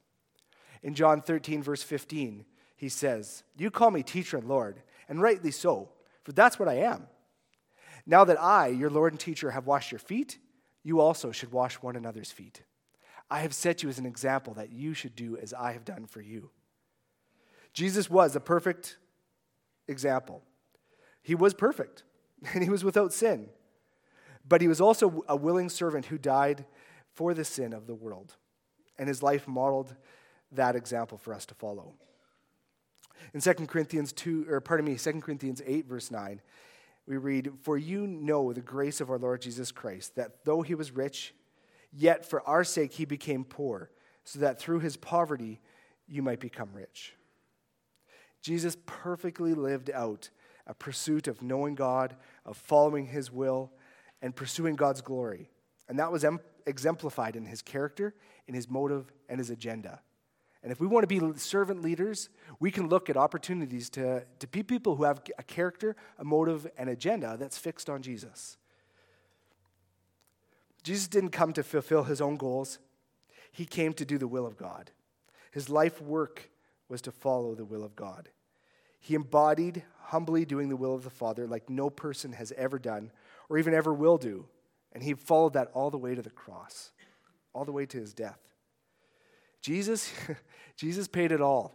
In 0.83 0.95
John 0.95 1.21
13, 1.21 1.63
verse 1.63 1.83
15, 1.83 2.45
he 2.77 2.89
says, 2.89 3.43
You 3.57 3.71
call 3.71 3.91
me 3.91 4.03
teacher 4.03 4.37
and 4.37 4.47
Lord, 4.47 4.83
and 5.09 5.21
rightly 5.21 5.51
so, 5.51 5.91
for 6.23 6.33
that's 6.33 6.59
what 6.59 6.69
I 6.69 6.75
am. 6.75 7.09
Now 8.07 8.25
that 8.25 8.41
I, 8.41 8.69
your 8.69 8.91
Lord 8.91 9.13
and 9.13 9.21
teacher, 9.21 9.51
have 9.51 9.67
washed 9.67 9.91
your 9.93 9.99
feet, 9.99 10.39
you 10.83 11.01
also 11.01 11.33
should 11.33 11.53
wash 11.53 11.75
one 11.77 11.97
another's 11.97 12.31
feet. 12.31 12.63
I 13.31 13.41
have 13.41 13.55
set 13.55 13.83
you 13.83 13.89
as 13.89 13.99
an 13.99 14.07
example 14.07 14.55
that 14.55 14.73
you 14.73 14.95
should 14.95 15.15
do 15.15 15.37
as 15.37 15.53
I 15.53 15.73
have 15.73 15.85
done 15.85 16.07
for 16.07 16.21
you. 16.21 16.51
Jesus 17.79 18.11
was 18.11 18.35
a 18.35 18.41
perfect 18.41 18.99
example. 19.87 20.43
He 21.23 21.37
was 21.37 21.55
perfect, 21.55 22.03
and 22.53 22.65
he 22.65 22.71
was 22.71 22.83
without 22.83 23.13
sin. 23.13 23.51
But 24.49 24.61
he 24.61 24.67
was 24.67 24.81
also 24.81 25.23
a 25.29 25.37
willing 25.37 25.69
servant 25.69 26.07
who 26.07 26.19
died 26.19 26.65
for 27.15 27.35
the 27.35 27.45
sin 27.45 27.73
of 27.73 27.87
the 27.87 27.95
world. 27.95 28.35
And 28.99 29.07
his 29.07 29.23
life 29.23 29.47
modeled 29.47 29.95
that 30.51 30.75
example 30.75 31.19
for 31.19 31.33
us 31.33 31.47
to 31.47 31.55
follow. 31.55 31.95
In 33.33 33.41
2 33.41 33.55
Corinthians 33.69 34.13
2, 34.13 34.47
or 34.51 34.61
pardon 34.61 34.85
me, 34.85 34.97
2 34.97 35.21
Corinthians 35.21 35.63
8, 35.65 35.87
verse 35.87 36.11
9, 36.11 36.41
we 37.07 37.17
read, 37.17 37.53
For 37.63 37.79
you 37.79 38.09
know 38.09 38.53
the 38.53 38.61
grace 38.61 39.01
of 39.01 39.09
our 39.09 39.19
Lord 39.19 39.41
Jesus 39.41 39.71
Christ, 39.71 40.17
that 40.17 40.45
though 40.45 40.63
he 40.63 40.75
was 40.75 40.91
rich, 40.91 41.33
yet 41.93 42.29
for 42.29 42.43
our 42.43 42.65
sake 42.65 42.95
he 42.95 43.05
became 43.05 43.45
poor, 43.45 43.93
so 44.25 44.41
that 44.41 44.59
through 44.59 44.81
his 44.81 44.97
poverty 44.97 45.61
you 46.09 46.23
might 46.25 46.41
become 46.41 46.71
rich. 46.73 47.15
Jesus 48.49 48.79
perfectly 48.87 49.53
lived 49.53 49.91
out 49.91 50.31
a 50.67 50.73
pursuit 50.73 51.29
of 51.29 51.43
knowing 51.43 51.75
God, 51.75 52.17
of 52.47 52.57
following 52.57 53.05
his 53.05 53.31
will, 53.31 53.71
and 54.23 54.35
pursuing 54.35 54.75
God's 54.75 55.03
glory. 55.03 55.51
And 55.87 55.99
that 55.99 56.11
was 56.11 56.25
exemplified 56.65 57.37
in 57.37 57.45
his 57.45 57.61
character, 57.61 58.15
in 58.47 58.55
his 58.55 58.67
motive, 58.71 59.13
and 59.29 59.39
his 59.39 59.51
agenda. 59.51 60.01
And 60.63 60.73
if 60.73 60.81
we 60.81 60.87
want 60.87 61.07
to 61.07 61.07
be 61.07 61.39
servant 61.39 61.83
leaders, 61.83 62.31
we 62.59 62.71
can 62.71 62.89
look 62.89 63.11
at 63.11 63.19
opportunities 63.19 63.91
to, 63.91 64.25
to 64.39 64.47
be 64.47 64.63
people 64.63 64.97
who 64.97 65.05
have 65.05 65.21
a 65.37 65.43
character, 65.43 65.95
a 66.19 66.25
motive, 66.25 66.67
and 66.79 66.89
agenda 66.89 67.37
that's 67.39 67.59
fixed 67.59 67.91
on 67.91 68.01
Jesus. 68.01 68.57
Jesus 70.83 71.07
didn't 71.07 71.33
come 71.33 71.53
to 71.53 71.63
fulfill 71.63 72.05
his 72.05 72.23
own 72.23 72.39
goals, 72.39 72.79
he 73.53 73.67
came 73.67 73.93
to 73.93 74.07
do 74.07 74.17
the 74.17 74.27
will 74.27 74.47
of 74.47 74.57
God. 74.57 74.91
His 75.51 75.69
life 75.69 76.01
work 76.01 76.49
was 76.89 77.03
to 77.03 77.13
follow 77.13 77.55
the 77.55 77.67
will 77.67 77.85
of 77.85 77.95
God. 77.95 78.31
He 79.01 79.15
embodied 79.15 79.83
humbly 80.01 80.45
doing 80.45 80.69
the 80.69 80.77
will 80.77 80.95
of 80.95 81.05
the 81.05 81.11
Father 81.11 81.47
like 81.47 81.69
no 81.69 81.91
person 81.91 82.33
has 82.33 82.53
ever 82.57 82.79
done 82.79 83.11
or 83.49 83.59
even 83.59 83.75
ever 83.75 83.93
will 83.93 84.19
do. 84.19 84.47
And 84.93 85.03
he 85.03 85.15
followed 85.15 85.53
that 85.53 85.71
all 85.75 85.91
the 85.91 85.99
way 85.99 86.15
to 86.15 86.23
the 86.23 86.31
cross, 86.31 86.93
all 87.53 87.65
the 87.65 87.73
way 87.73 87.87
to 87.87 87.99
his 87.99 88.15
death. 88.15 88.39
Jesus, 89.61 90.11
Jesus 90.77 91.09
paid 91.09 91.33
it 91.33 91.41
all. 91.41 91.75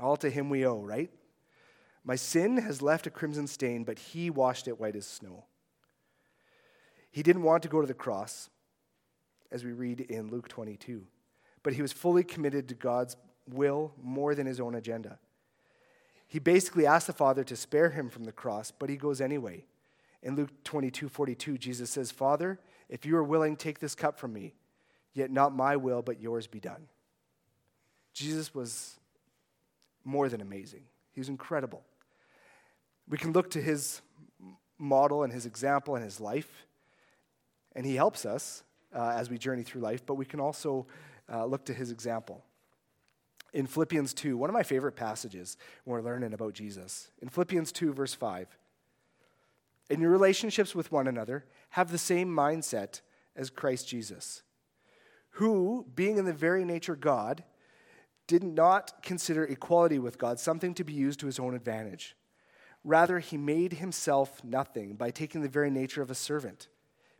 All 0.00 0.16
to 0.16 0.30
him 0.30 0.48
we 0.48 0.66
owe, 0.66 0.80
right? 0.80 1.10
My 2.04 2.16
sin 2.16 2.56
has 2.58 2.80
left 2.80 3.06
a 3.06 3.10
crimson 3.10 3.46
stain, 3.46 3.84
but 3.84 3.98
he 3.98 4.30
washed 4.30 4.68
it 4.68 4.80
white 4.80 4.96
as 4.96 5.06
snow. 5.06 5.44
He 7.10 7.22
didn't 7.22 7.42
want 7.42 7.62
to 7.64 7.68
go 7.68 7.80
to 7.80 7.86
the 7.86 7.94
cross, 7.94 8.48
as 9.50 9.64
we 9.64 9.72
read 9.72 10.00
in 10.00 10.30
Luke 10.30 10.48
22, 10.48 11.04
but 11.62 11.72
he 11.72 11.82
was 11.82 11.92
fully 11.92 12.22
committed 12.22 12.68
to 12.68 12.74
God's 12.74 13.16
will 13.46 13.92
more 14.02 14.34
than 14.34 14.46
his 14.46 14.60
own 14.60 14.74
agenda. 14.74 15.18
He 16.28 16.38
basically 16.38 16.86
asked 16.86 17.06
the 17.06 17.14
Father 17.14 17.42
to 17.42 17.56
spare 17.56 17.90
him 17.90 18.10
from 18.10 18.24
the 18.24 18.32
cross, 18.32 18.70
but 18.70 18.90
he 18.90 18.96
goes 18.96 19.20
anyway. 19.20 19.64
In 20.22 20.36
Luke 20.36 20.50
22 20.62 21.08
42, 21.08 21.56
Jesus 21.56 21.90
says, 21.90 22.10
Father, 22.10 22.60
if 22.88 23.06
you 23.06 23.16
are 23.16 23.24
willing, 23.24 23.56
take 23.56 23.78
this 23.78 23.94
cup 23.94 24.18
from 24.18 24.34
me, 24.34 24.54
yet 25.14 25.30
not 25.30 25.56
my 25.56 25.74
will, 25.76 26.02
but 26.02 26.20
yours 26.20 26.46
be 26.46 26.60
done. 26.60 26.86
Jesus 28.12 28.54
was 28.54 29.00
more 30.04 30.28
than 30.28 30.40
amazing, 30.40 30.82
he 31.12 31.20
was 31.20 31.28
incredible. 31.28 31.82
We 33.08 33.16
can 33.16 33.32
look 33.32 33.50
to 33.52 33.62
his 33.62 34.02
model 34.76 35.22
and 35.22 35.32
his 35.32 35.46
example 35.46 35.96
and 35.96 36.04
his 36.04 36.20
life, 36.20 36.66
and 37.74 37.86
he 37.86 37.94
helps 37.94 38.26
us 38.26 38.62
uh, 38.94 39.14
as 39.16 39.30
we 39.30 39.38
journey 39.38 39.62
through 39.62 39.80
life, 39.80 40.04
but 40.04 40.14
we 40.14 40.26
can 40.26 40.40
also 40.40 40.86
uh, 41.32 41.46
look 41.46 41.64
to 41.66 41.74
his 41.74 41.90
example. 41.90 42.44
In 43.52 43.66
Philippians 43.66 44.12
2, 44.14 44.36
one 44.36 44.50
of 44.50 44.54
my 44.54 44.62
favorite 44.62 44.96
passages 44.96 45.56
when 45.84 45.94
we're 45.94 46.10
learning 46.10 46.34
about 46.34 46.52
Jesus. 46.52 47.10
In 47.22 47.28
Philippians 47.28 47.72
2, 47.72 47.92
verse 47.92 48.14
5, 48.14 48.58
in 49.90 50.00
your 50.00 50.10
relationships 50.10 50.74
with 50.74 50.92
one 50.92 51.06
another, 51.06 51.46
have 51.70 51.90
the 51.90 51.98
same 51.98 52.28
mindset 52.28 53.00
as 53.34 53.48
Christ 53.48 53.88
Jesus, 53.88 54.42
who, 55.30 55.86
being 55.94 56.18
in 56.18 56.26
the 56.26 56.32
very 56.32 56.64
nature 56.64 56.96
God, 56.96 57.42
did 58.26 58.44
not 58.44 59.02
consider 59.02 59.44
equality 59.44 59.98
with 59.98 60.18
God 60.18 60.38
something 60.38 60.74
to 60.74 60.84
be 60.84 60.92
used 60.92 61.20
to 61.20 61.26
his 61.26 61.38
own 61.38 61.54
advantage. 61.54 62.16
Rather, 62.84 63.18
he 63.18 63.38
made 63.38 63.74
himself 63.74 64.44
nothing 64.44 64.94
by 64.94 65.10
taking 65.10 65.40
the 65.40 65.48
very 65.48 65.70
nature 65.70 66.02
of 66.02 66.10
a 66.10 66.14
servant, 66.14 66.68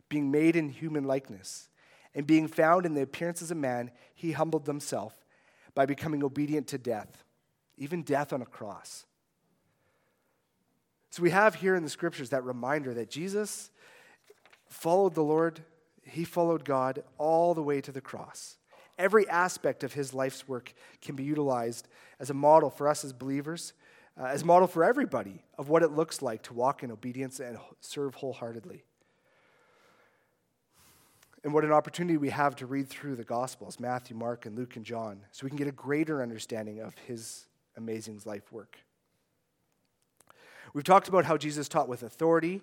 being 0.07 0.29
made 0.29 0.55
in 0.55 0.69
human 0.69 1.03
likeness. 1.03 1.69
And 2.15 2.25
being 2.25 2.47
found 2.47 2.85
in 2.85 2.95
the 2.95 3.03
appearance 3.03 3.41
as 3.41 3.51
a 3.51 3.55
man, 3.55 3.91
he 4.15 4.31
humbled 4.31 4.65
himself 4.65 5.18
by 5.79 5.85
becoming 5.85 6.25
obedient 6.25 6.67
to 6.67 6.77
death, 6.77 7.23
even 7.77 8.03
death 8.03 8.33
on 8.33 8.41
a 8.41 8.45
cross. 8.45 9.05
So 11.09 11.23
we 11.23 11.29
have 11.29 11.55
here 11.55 11.73
in 11.73 11.83
the 11.83 11.89
scriptures 11.89 12.31
that 12.31 12.43
reminder 12.43 12.93
that 12.95 13.09
Jesus 13.09 13.71
followed 14.67 15.15
the 15.15 15.23
Lord, 15.23 15.61
he 16.03 16.25
followed 16.25 16.65
God 16.65 17.01
all 17.17 17.53
the 17.53 17.63
way 17.63 17.79
to 17.79 17.93
the 17.93 18.01
cross. 18.01 18.57
Every 18.97 19.25
aspect 19.29 19.85
of 19.85 19.93
his 19.93 20.13
life's 20.13 20.49
work 20.49 20.73
can 21.01 21.15
be 21.15 21.23
utilized 21.23 21.87
as 22.19 22.29
a 22.29 22.33
model 22.33 22.69
for 22.69 22.89
us 22.89 23.05
as 23.05 23.13
believers, 23.13 23.71
uh, 24.19 24.25
as 24.25 24.41
a 24.41 24.45
model 24.45 24.67
for 24.67 24.83
everybody 24.83 25.45
of 25.57 25.69
what 25.69 25.81
it 25.81 25.91
looks 25.91 26.21
like 26.21 26.41
to 26.43 26.53
walk 26.53 26.83
in 26.83 26.91
obedience 26.91 27.39
and 27.39 27.57
serve 27.79 28.15
wholeheartedly. 28.15 28.83
And 31.43 31.53
what 31.53 31.63
an 31.63 31.71
opportunity 31.71 32.17
we 32.17 32.29
have 32.31 32.55
to 32.57 32.65
read 32.65 32.89
through 32.89 33.15
the 33.15 33.23
Gospels 33.23 33.79
Matthew, 33.79 34.15
Mark, 34.15 34.45
and 34.45 34.57
Luke, 34.57 34.75
and 34.75 34.83
John 34.85 35.21
so 35.31 35.45
we 35.45 35.49
can 35.49 35.57
get 35.57 35.67
a 35.67 35.71
greater 35.71 36.21
understanding 36.21 36.81
of 36.81 36.93
his 37.07 37.47
amazing 37.77 38.19
life 38.25 38.51
work. 38.51 38.77
We've 40.73 40.83
talked 40.83 41.07
about 41.07 41.25
how 41.25 41.37
Jesus 41.37 41.69
taught 41.69 41.87
with 41.87 42.03
authority, 42.03 42.61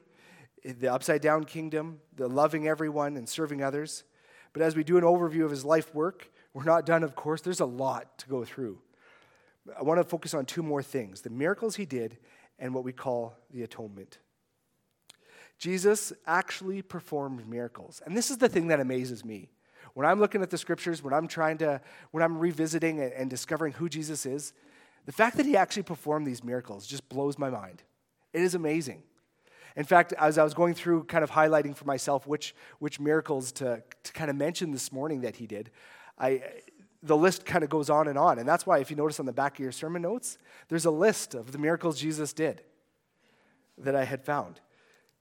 the 0.64 0.92
upside 0.92 1.22
down 1.22 1.44
kingdom, 1.44 2.00
the 2.14 2.28
loving 2.28 2.68
everyone 2.68 3.16
and 3.16 3.28
serving 3.28 3.62
others. 3.62 4.04
But 4.52 4.62
as 4.62 4.76
we 4.76 4.84
do 4.84 4.96
an 4.96 5.04
overview 5.04 5.44
of 5.44 5.50
his 5.50 5.64
life 5.64 5.94
work, 5.94 6.30
we're 6.52 6.64
not 6.64 6.86
done, 6.86 7.02
of 7.02 7.16
course. 7.16 7.40
There's 7.40 7.60
a 7.60 7.66
lot 7.66 8.18
to 8.18 8.28
go 8.28 8.44
through. 8.44 8.78
I 9.78 9.82
want 9.82 9.98
to 9.98 10.04
focus 10.04 10.34
on 10.34 10.44
two 10.44 10.62
more 10.62 10.82
things 10.82 11.22
the 11.22 11.30
miracles 11.30 11.76
he 11.76 11.86
did 11.86 12.18
and 12.58 12.74
what 12.74 12.84
we 12.84 12.92
call 12.92 13.36
the 13.50 13.62
atonement. 13.62 14.18
Jesus 15.58 16.12
actually 16.26 16.82
performed 16.82 17.48
miracles. 17.48 18.02
And 18.04 18.16
this 18.16 18.30
is 18.30 18.38
the 18.38 18.48
thing 18.48 18.68
that 18.68 18.80
amazes 18.80 19.24
me. 19.24 19.50
When 19.94 20.06
I'm 20.06 20.20
looking 20.20 20.42
at 20.42 20.50
the 20.50 20.58
scriptures, 20.58 21.02
when 21.02 21.14
I'm 21.14 21.26
trying 21.26 21.58
to, 21.58 21.80
when 22.10 22.22
I'm 22.22 22.38
revisiting 22.38 23.00
and 23.00 23.30
discovering 23.30 23.72
who 23.72 23.88
Jesus 23.88 24.26
is, 24.26 24.52
the 25.06 25.12
fact 25.12 25.36
that 25.38 25.46
he 25.46 25.56
actually 25.56 25.84
performed 25.84 26.26
these 26.26 26.44
miracles 26.44 26.86
just 26.86 27.08
blows 27.08 27.38
my 27.38 27.48
mind. 27.48 27.82
It 28.32 28.42
is 28.42 28.54
amazing. 28.54 29.02
In 29.76 29.84
fact, 29.84 30.12
as 30.14 30.36
I 30.36 30.44
was 30.44 30.52
going 30.52 30.74
through 30.74 31.04
kind 31.04 31.22
of 31.24 31.30
highlighting 31.30 31.76
for 31.76 31.84
myself 31.84 32.26
which, 32.26 32.54
which 32.78 32.98
miracles 32.98 33.52
to, 33.52 33.82
to 34.02 34.12
kind 34.12 34.30
of 34.30 34.36
mention 34.36 34.72
this 34.72 34.90
morning 34.90 35.20
that 35.22 35.36
he 35.36 35.46
did, 35.46 35.70
I, 36.18 36.42
the 37.02 37.16
list 37.16 37.46
kind 37.46 37.62
of 37.62 37.70
goes 37.70 37.88
on 37.88 38.08
and 38.08 38.18
on. 38.18 38.38
And 38.38 38.48
that's 38.48 38.66
why, 38.66 38.78
if 38.78 38.90
you 38.90 38.96
notice 38.96 39.20
on 39.20 39.26
the 39.26 39.32
back 39.32 39.54
of 39.54 39.60
your 39.60 39.72
sermon 39.72 40.02
notes, 40.02 40.38
there's 40.68 40.86
a 40.86 40.90
list 40.90 41.34
of 41.34 41.52
the 41.52 41.58
miracles 41.58 42.00
Jesus 42.00 42.32
did 42.32 42.62
that 43.78 43.94
I 43.94 44.04
had 44.04 44.24
found. 44.24 44.60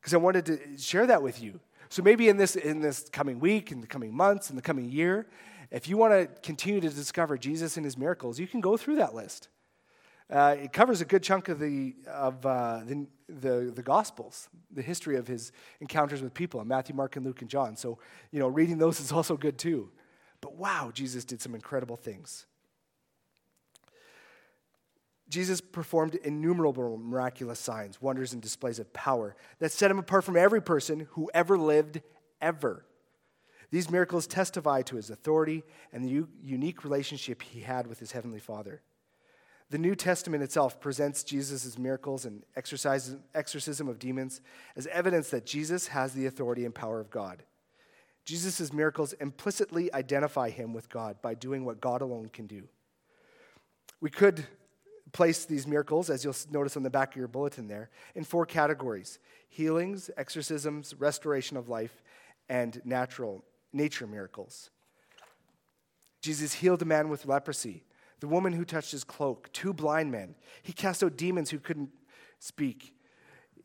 Because 0.06 0.14
I 0.14 0.18
wanted 0.18 0.46
to 0.46 0.60
share 0.78 1.08
that 1.08 1.24
with 1.24 1.42
you. 1.42 1.60
So 1.90 2.04
maybe 2.04 2.30
in 2.30 2.38
this, 2.38 2.56
in 2.56 2.80
this 2.80 3.10
coming 3.12 3.40
week, 3.40 3.72
in 3.72 3.82
the 3.82 3.88
coming 3.88 4.16
months, 4.16 4.52
in 4.52 4.56
the 4.56 4.62
coming 4.62 4.88
year, 4.88 5.26
if 5.72 5.90
you 5.90 5.98
want 5.98 6.14
to 6.14 6.28
continue 6.44 6.80
to 6.80 6.90
discover 6.90 7.40
Jesus 7.40 7.76
and 7.76 7.84
his 7.84 7.98
miracles, 7.98 8.40
you 8.40 8.46
can 8.46 8.62
go 8.62 8.78
through 8.78 8.98
that 8.98 9.16
list. 9.16 9.50
Uh, 10.30 10.58
it 10.62 10.72
covers 10.72 11.02
a 11.02 11.06
good 11.06 11.24
chunk 11.24 11.50
of 11.50 11.58
the 11.58 11.96
of 12.08 12.46
uh, 12.46 12.82
the, 12.86 13.08
the 13.30 13.72
the 13.76 13.82
Gospels, 13.82 14.48
the 14.70 14.84
history 14.84 15.16
of 15.16 15.28
his 15.28 15.52
encounters 15.82 16.22
with 16.22 16.36
people 16.36 16.62
in 16.62 16.68
Matthew, 16.68 16.94
Mark, 16.94 17.16
and 17.16 17.26
Luke 17.26 17.42
and 17.42 17.50
John. 17.50 17.76
So 17.76 17.98
you 18.30 18.40
know, 18.40 18.48
reading 18.48 18.78
those 18.78 19.00
is 19.00 19.12
also 19.12 19.36
good 19.36 19.58
too. 19.58 19.90
But 20.40 20.56
wow, 20.56 20.92
Jesus 20.94 21.26
did 21.26 21.42
some 21.42 21.56
incredible 21.56 21.96
things. 21.96 22.46
Jesus 25.28 25.60
performed 25.60 26.16
innumerable 26.16 26.98
miraculous 26.98 27.60
signs, 27.60 28.02
wonders, 28.02 28.34
and 28.34 28.42
displays 28.42 28.80
of 28.80 28.94
power 28.94 29.36
that 29.60 29.72
set 29.72 29.90
him 29.90 29.98
apart 29.98 30.24
from 30.24 30.38
every 30.38 30.62
person 30.62 31.08
who 31.12 31.32
ever 31.34 31.58
lived, 31.58 32.02
ever. 32.42 32.86
These 33.72 33.90
miracles 33.90 34.28
testify 34.28 34.84
to 34.84 34.96
his 34.96 35.10
authority 35.10 35.64
and 35.92 36.04
the 36.04 36.10
u- 36.10 36.30
unique 36.42 36.84
relationship 36.84 37.42
he 37.42 37.62
had 37.62 37.88
with 37.88 38.00
his 38.00 38.12
heavenly 38.12 38.40
Father. 38.40 38.82
The 39.72 39.80
New 39.80 39.96
Testament 39.96 40.44
itself 40.44 40.80
presents 40.80 41.24
Jesus' 41.24 41.78
miracles 41.78 42.26
and 42.26 42.44
exorcism 42.56 43.88
of 43.88 43.98
demons 43.98 44.42
as 44.76 44.86
evidence 44.88 45.32
that 45.32 45.48
Jesus 45.48 45.88
has 45.88 46.14
the 46.14 46.28
authority 46.28 46.66
and 46.66 46.76
power 46.76 47.00
of 47.00 47.10
God. 47.10 47.44
Jesus' 48.26 48.72
miracles 48.72 49.14
implicitly 49.14 49.92
identify 49.94 50.52
him 50.52 50.74
with 50.74 50.90
God 50.90 51.20
by 51.22 51.34
doing 51.34 51.66
what 51.66 51.82
God 51.82 52.02
alone 52.02 52.30
can 52.30 52.46
do. 52.46 52.68
We 54.02 54.12
could 54.12 54.46
place 55.16 55.46
these 55.46 55.66
miracles, 55.66 56.10
as 56.10 56.26
you'll 56.26 56.36
notice 56.52 56.76
on 56.76 56.84
the 56.84 56.90
back 56.90 57.12
of 57.12 57.16
your 57.16 57.30
bulletin 57.30 57.70
there, 57.70 57.90
in 58.16 58.26
four 58.26 58.46
categories 58.46 59.18
healings, 59.48 60.12
exorcisms, 60.18 60.94
restoration 61.00 61.56
of 61.56 61.70
life, 61.70 62.04
and 62.50 62.82
natural 62.84 63.42
nature 63.72 64.06
miracles. 64.06 64.70
Jesus 66.22 66.56
healed 66.56 66.82
a 66.82 66.86
man 66.86 67.08
with 67.08 67.26
leprosy, 67.26 67.86
the 68.20 68.28
woman 68.28 68.52
who 68.52 68.66
touched 68.66 68.92
his 68.92 69.06
cloak, 69.06 69.50
two 69.54 69.72
blind 69.72 70.12
men. 70.12 70.36
He 70.62 70.74
cast 70.74 71.02
out 71.02 71.16
demons 71.16 71.50
who 71.50 71.60
couldn't 71.60 71.92
speak. 72.40 72.94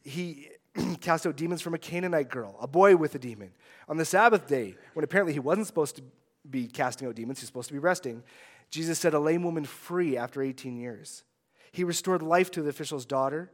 He 0.05 0.51
cast 1.01 1.27
out 1.27 1.37
demons 1.37 1.63
from 1.63 1.75
a 1.75 1.79
Canaanite 1.79 2.31
girl, 2.31 2.57
a 2.61 2.69
boy 2.69 2.95
with 2.95 3.17
a 3.17 3.19
demon. 3.19 3.51
On 3.89 3.97
the 3.97 4.05
Sabbath 4.05 4.47
day, 4.47 4.77
when 4.95 5.03
apparently 5.03 5.33
he 5.33 5.41
wasn't 5.41 5.67
supposed 5.67 5.97
to 5.97 6.03
be 6.49 6.69
casting 6.69 7.09
out 7.09 7.17
demons, 7.17 7.41
he's 7.41 7.49
supposed 7.49 7.69
to 7.69 7.75
be 7.75 7.81
resting, 7.81 8.23
Jesus 8.71 9.01
set 9.01 9.15
a 9.15 9.19
lame 9.19 9.43
woman 9.43 9.65
free 9.65 10.17
after 10.17 10.41
18 10.41 10.77
years. 10.77 11.25
He 11.73 11.85
restored 11.85 12.23
life 12.23 12.51
to 12.53 12.63
the 12.63 12.71
official's 12.71 13.07
daughter. 13.07 13.51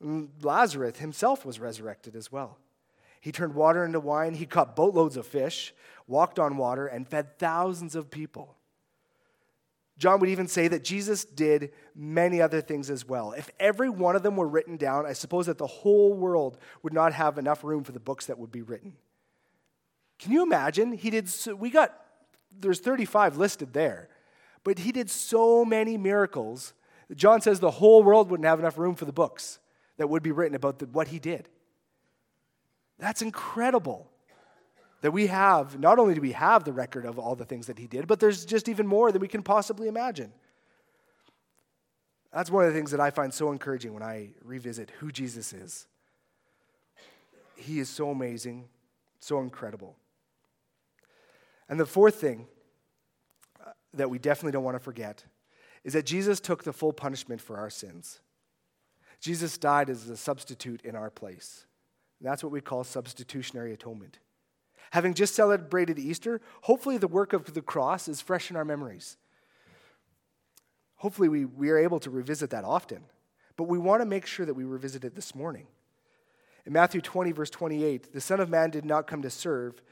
Lazarus 0.00 0.98
himself 0.98 1.44
was 1.44 1.60
resurrected 1.60 2.16
as 2.16 2.30
well. 2.30 2.58
He 3.20 3.32
turned 3.32 3.54
water 3.54 3.84
into 3.84 4.00
wine. 4.00 4.34
He 4.34 4.46
caught 4.46 4.76
boatloads 4.76 5.16
of 5.16 5.26
fish, 5.26 5.74
walked 6.06 6.38
on 6.38 6.56
water, 6.56 6.86
and 6.86 7.08
fed 7.08 7.38
thousands 7.38 7.94
of 7.94 8.10
people. 8.10 8.56
John 9.96 10.18
would 10.20 10.28
even 10.28 10.48
say 10.48 10.68
that 10.68 10.82
Jesus 10.82 11.24
did 11.24 11.72
many 11.94 12.42
other 12.42 12.60
things 12.60 12.90
as 12.90 13.06
well. 13.06 13.32
If 13.32 13.48
every 13.60 13.88
one 13.88 14.16
of 14.16 14.22
them 14.22 14.36
were 14.36 14.48
written 14.48 14.76
down, 14.76 15.06
I 15.06 15.12
suppose 15.12 15.46
that 15.46 15.56
the 15.56 15.66
whole 15.66 16.12
world 16.12 16.58
would 16.82 16.92
not 16.92 17.12
have 17.12 17.38
enough 17.38 17.62
room 17.62 17.84
for 17.84 17.92
the 17.92 18.00
books 18.00 18.26
that 18.26 18.38
would 18.38 18.50
be 18.50 18.62
written. 18.62 18.94
Can 20.18 20.32
you 20.32 20.42
imagine? 20.42 20.92
He 20.92 21.10
did 21.10 21.28
so, 21.28 21.54
we 21.54 21.70
got 21.70 21.94
there's 22.60 22.80
35 22.80 23.36
listed 23.36 23.72
there. 23.72 24.08
But 24.64 24.80
he 24.80 24.92
did 24.92 25.10
so 25.10 25.64
many 25.64 25.96
miracles 25.96 26.72
John 27.14 27.40
says 27.40 27.60
the 27.60 27.70
whole 27.70 28.02
world 28.02 28.30
wouldn't 28.30 28.46
have 28.46 28.58
enough 28.58 28.78
room 28.78 28.94
for 28.94 29.04
the 29.04 29.12
books 29.12 29.58
that 29.96 30.08
would 30.08 30.22
be 30.22 30.32
written 30.32 30.54
about 30.54 30.78
the, 30.78 30.86
what 30.86 31.08
he 31.08 31.18
did. 31.18 31.48
That's 32.98 33.22
incredible. 33.22 34.10
That 35.02 35.10
we 35.12 35.26
have, 35.26 35.78
not 35.78 35.98
only 35.98 36.14
do 36.14 36.22
we 36.22 36.32
have 36.32 36.64
the 36.64 36.72
record 36.72 37.04
of 37.04 37.18
all 37.18 37.34
the 37.34 37.44
things 37.44 37.66
that 37.66 37.78
he 37.78 37.86
did, 37.86 38.06
but 38.06 38.20
there's 38.20 38.46
just 38.46 38.68
even 38.68 38.86
more 38.86 39.12
than 39.12 39.20
we 39.20 39.28
can 39.28 39.42
possibly 39.42 39.86
imagine. 39.86 40.32
That's 42.32 42.50
one 42.50 42.64
of 42.64 42.72
the 42.72 42.76
things 42.76 42.90
that 42.90 43.00
I 43.00 43.10
find 43.10 43.32
so 43.32 43.52
encouraging 43.52 43.92
when 43.92 44.02
I 44.02 44.30
revisit 44.42 44.90
who 44.98 45.12
Jesus 45.12 45.52
is. 45.52 45.86
He 47.56 47.78
is 47.78 47.88
so 47.88 48.10
amazing, 48.10 48.64
so 49.20 49.40
incredible. 49.40 49.94
And 51.68 51.78
the 51.78 51.86
fourth 51.86 52.16
thing 52.16 52.46
uh, 53.64 53.70
that 53.92 54.10
we 54.10 54.18
definitely 54.18 54.52
don't 54.52 54.64
want 54.64 54.74
to 54.74 54.82
forget 54.82 55.24
is 55.84 55.92
that 55.92 56.06
Jesus 56.06 56.40
took 56.40 56.64
the 56.64 56.72
full 56.72 56.92
punishment 56.92 57.40
for 57.40 57.58
our 57.58 57.70
sins. 57.70 58.20
Jesus 59.20 59.58
died 59.58 59.90
as 59.90 60.08
a 60.08 60.16
substitute 60.16 60.80
in 60.82 60.96
our 60.96 61.10
place. 61.10 61.66
That's 62.20 62.42
what 62.42 62.52
we 62.52 62.60
call 62.60 62.84
substitutionary 62.84 63.72
atonement. 63.72 64.18
Having 64.92 65.14
just 65.14 65.34
celebrated 65.34 65.98
Easter, 65.98 66.40
hopefully 66.62 66.98
the 66.98 67.08
work 67.08 67.32
of 67.32 67.52
the 67.52 67.62
cross 67.62 68.08
is 68.08 68.20
fresh 68.20 68.50
in 68.50 68.56
our 68.56 68.64
memories. 68.64 69.16
Hopefully, 70.96 71.28
we, 71.28 71.44
we 71.44 71.68
are 71.70 71.76
able 71.76 72.00
to 72.00 72.10
revisit 72.10 72.50
that 72.50 72.64
often, 72.64 73.04
but 73.56 73.64
we 73.64 73.76
want 73.76 74.00
to 74.00 74.06
make 74.06 74.24
sure 74.24 74.46
that 74.46 74.54
we 74.54 74.64
revisit 74.64 75.04
it 75.04 75.14
this 75.14 75.34
morning. 75.34 75.66
In 76.64 76.72
Matthew 76.72 77.02
20, 77.02 77.32
verse 77.32 77.50
28, 77.50 78.12
the 78.12 78.20
Son 78.20 78.40
of 78.40 78.48
Man 78.48 78.70
did 78.70 78.86
not 78.86 79.06
come 79.06 79.20
to 79.20 79.28
serve, 79.28 79.82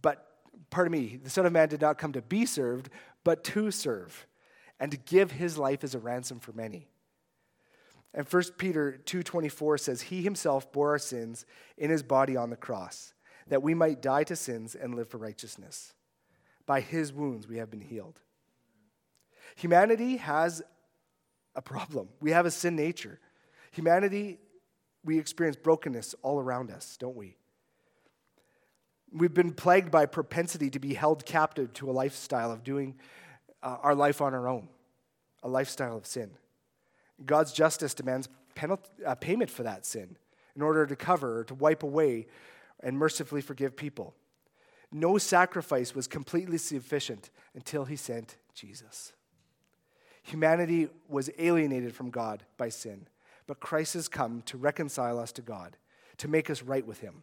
but, 0.00 0.26
pardon 0.70 0.92
me, 0.92 1.18
the 1.20 1.30
Son 1.30 1.44
of 1.44 1.52
Man 1.52 1.68
did 1.68 1.80
not 1.80 1.98
come 1.98 2.12
to 2.12 2.22
be 2.22 2.46
served, 2.46 2.88
but 3.24 3.42
to 3.44 3.72
serve 3.72 4.26
and 4.80 4.90
to 4.90 4.96
give 4.96 5.32
his 5.32 5.58
life 5.58 5.82
as 5.84 5.94
a 5.94 5.98
ransom 5.98 6.40
for 6.40 6.52
many. 6.52 6.88
And 8.14 8.26
1 8.26 8.42
Peter 8.58 9.00
2:24 9.04 9.78
says 9.78 10.02
he 10.02 10.22
himself 10.22 10.72
bore 10.72 10.90
our 10.90 10.98
sins 10.98 11.44
in 11.76 11.90
his 11.90 12.02
body 12.02 12.36
on 12.36 12.50
the 12.50 12.56
cross 12.56 13.14
that 13.48 13.62
we 13.62 13.74
might 13.74 14.02
die 14.02 14.24
to 14.24 14.36
sins 14.36 14.74
and 14.74 14.94
live 14.94 15.08
for 15.08 15.18
righteousness. 15.18 15.94
By 16.66 16.80
his 16.80 17.12
wounds 17.12 17.48
we 17.48 17.58
have 17.58 17.70
been 17.70 17.80
healed. 17.80 18.20
Humanity 19.56 20.18
has 20.18 20.62
a 21.54 21.62
problem. 21.62 22.08
We 22.20 22.30
have 22.32 22.46
a 22.46 22.50
sin 22.50 22.76
nature. 22.76 23.18
Humanity 23.72 24.38
we 25.04 25.18
experience 25.18 25.56
brokenness 25.56 26.14
all 26.22 26.40
around 26.40 26.70
us, 26.70 26.96
don't 26.98 27.16
we? 27.16 27.36
We've 29.10 29.32
been 29.32 29.54
plagued 29.54 29.90
by 29.90 30.06
propensity 30.06 30.68
to 30.70 30.78
be 30.78 30.94
held 30.94 31.24
captive 31.24 31.72
to 31.74 31.90
a 31.90 31.92
lifestyle 31.92 32.52
of 32.52 32.62
doing 32.62 32.96
uh, 33.62 33.76
our 33.82 33.94
life 33.94 34.20
on 34.20 34.34
our 34.34 34.48
own, 34.48 34.68
a 35.42 35.48
lifestyle 35.48 35.96
of 35.96 36.06
sin. 36.06 36.30
God's 37.24 37.52
justice 37.52 37.94
demands 37.94 38.28
penalty, 38.54 38.88
uh, 39.04 39.14
payment 39.14 39.50
for 39.50 39.62
that 39.64 39.84
sin 39.84 40.16
in 40.54 40.62
order 40.62 40.86
to 40.86 40.96
cover 40.96 41.40
or 41.40 41.44
to 41.44 41.54
wipe 41.54 41.82
away 41.82 42.26
and 42.80 42.98
mercifully 42.98 43.40
forgive 43.40 43.76
people. 43.76 44.14
No 44.90 45.18
sacrifice 45.18 45.94
was 45.94 46.06
completely 46.06 46.58
sufficient 46.58 47.30
until 47.54 47.84
he 47.84 47.96
sent 47.96 48.36
Jesus. 48.54 49.12
Humanity 50.22 50.88
was 51.08 51.30
alienated 51.38 51.94
from 51.94 52.10
God 52.10 52.44
by 52.56 52.68
sin, 52.68 53.06
but 53.46 53.60
Christ 53.60 53.94
has 53.94 54.08
come 54.08 54.42
to 54.42 54.56
reconcile 54.56 55.18
us 55.18 55.32
to 55.32 55.42
God, 55.42 55.76
to 56.18 56.28
make 56.28 56.50
us 56.50 56.62
right 56.62 56.86
with 56.86 57.00
him. 57.00 57.22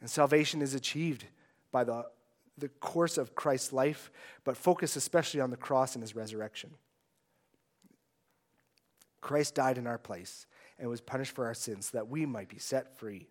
And 0.00 0.08
salvation 0.08 0.62
is 0.62 0.74
achieved 0.74 1.26
by 1.72 1.84
the 1.84 2.06
the 2.58 2.68
course 2.68 3.18
of 3.18 3.34
Christ's 3.34 3.72
life, 3.72 4.10
but 4.44 4.56
focus 4.56 4.96
especially 4.96 5.40
on 5.40 5.50
the 5.50 5.56
cross 5.56 5.94
and 5.94 6.02
his 6.02 6.14
resurrection. 6.14 6.70
Christ 9.20 9.54
died 9.54 9.78
in 9.78 9.86
our 9.86 9.98
place 9.98 10.46
and 10.78 10.88
was 10.88 11.00
punished 11.00 11.34
for 11.34 11.46
our 11.46 11.54
sins 11.54 11.86
so 11.86 11.98
that 11.98 12.08
we 12.08 12.26
might 12.26 12.48
be 12.48 12.58
set 12.58 12.96
free. 12.96 13.28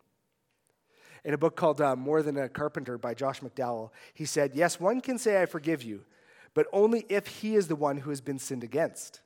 In 1.25 1.33
a 1.33 1.37
book 1.37 1.55
called 1.55 1.81
uh, 1.81 1.95
More 1.95 2.21
Than 2.21 2.37
a 2.37 2.47
Carpenter 2.47 2.97
by 2.97 3.13
Josh 3.13 3.41
McDowell, 3.41 3.89
he 4.13 4.25
said, 4.25 4.55
Yes, 4.55 4.79
one 4.79 5.01
can 5.01 5.17
say, 5.17 5.41
I 5.41 5.45
forgive 5.45 5.83
you, 5.83 6.05
but 6.53 6.67
only 6.71 7.05
if 7.09 7.27
he 7.27 7.55
is 7.55 7.67
the 7.67 7.75
one 7.75 7.97
who 7.97 8.09
has 8.09 8.21
been 8.21 8.39
sinned 8.39 8.63
against. 8.63 9.21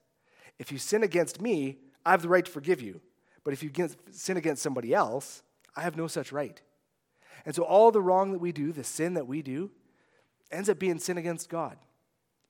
If 0.58 0.72
you 0.72 0.78
sin 0.78 1.04
against 1.04 1.42
me, 1.42 1.78
I 2.06 2.12
have 2.12 2.22
the 2.22 2.30
right 2.30 2.46
to 2.46 2.52
forgive 2.52 2.82
you. 2.82 3.02
But 3.44 3.54
if 3.54 3.62
you 3.62 3.72
sin 4.12 4.38
against 4.38 4.64
somebody 4.64 4.94
else, 4.94 5.44
I 5.76 5.82
have 5.82 5.98
no 5.98 6.08
such 6.08 6.32
right. 6.32 6.62
And 7.46 7.54
so 7.54 7.64
all 7.64 7.92
the 7.92 8.02
wrong 8.02 8.32
that 8.32 8.40
we 8.40 8.52
do, 8.52 8.72
the 8.72 8.84
sin 8.84 9.16
that 9.16 9.28
we 9.28 9.42
do, 9.42 9.72
ends 10.52 10.70
up 10.70 10.80
being 10.80 11.00
sin 11.00 11.18
against 11.18 11.50
God. 11.50 11.78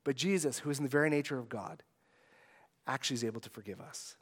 But 0.04 0.16
Jesus, 0.16 0.58
who 0.58 0.70
is 0.70 0.78
in 0.78 0.84
the 0.84 0.90
very 0.90 1.10
nature 1.10 1.38
of 1.38 1.48
God, 1.48 1.82
actually 2.86 3.14
is 3.14 3.24
able 3.24 3.40
to 3.40 3.50
forgive 3.50 3.80
us. 3.80 4.16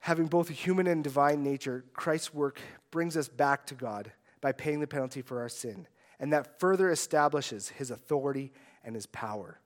Having 0.00 0.28
both 0.28 0.48
a 0.48 0.54
human 0.54 0.86
and 0.86 1.04
divine 1.04 1.42
nature, 1.42 1.84
Christ's 1.92 2.32
work 2.32 2.60
brings 2.90 3.16
us 3.16 3.28
back 3.28 3.66
to 3.66 3.74
God 3.74 4.12
by 4.40 4.52
paying 4.52 4.80
the 4.80 4.86
penalty 4.86 5.20
for 5.20 5.40
our 5.40 5.48
sin, 5.48 5.86
and 6.18 6.32
that 6.32 6.58
further 6.58 6.90
establishes 6.90 7.70
his 7.70 7.90
authority 7.90 8.52
and 8.82 8.94
his 8.94 9.06
power. 9.06 9.60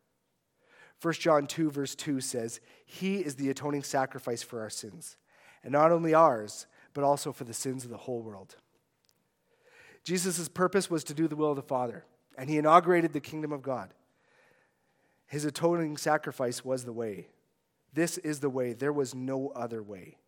1 1.00 1.14
John 1.14 1.46
2, 1.46 1.70
verse 1.70 1.94
2 1.94 2.20
says, 2.20 2.60
He 2.84 3.18
is 3.18 3.36
the 3.36 3.50
atoning 3.50 3.82
sacrifice 3.82 4.42
for 4.42 4.60
our 4.60 4.70
sins, 4.70 5.16
and 5.62 5.72
not 5.72 5.92
only 5.92 6.14
ours, 6.14 6.66
but 6.94 7.04
also 7.04 7.30
for 7.30 7.44
the 7.44 7.54
sins 7.54 7.84
of 7.84 7.90
the 7.90 7.96
whole 7.96 8.22
world. 8.22 8.56
Jesus' 10.04 10.48
purpose 10.48 10.90
was 10.90 11.02
to 11.04 11.14
do 11.14 11.26
the 11.26 11.36
will 11.36 11.50
of 11.50 11.56
the 11.56 11.62
Father, 11.62 12.04
and 12.36 12.48
he 12.48 12.58
inaugurated 12.58 13.12
the 13.12 13.20
kingdom 13.20 13.52
of 13.52 13.62
God. 13.62 13.90
His 15.26 15.44
atoning 15.44 15.96
sacrifice 15.96 16.64
was 16.64 16.84
the 16.84 16.92
way. 16.92 17.28
This 17.92 18.18
is 18.18 18.40
the 18.40 18.50
way. 18.50 18.74
There 18.74 18.92
was 18.92 19.14
no 19.14 19.48
other 19.56 19.82
way. 19.82 20.18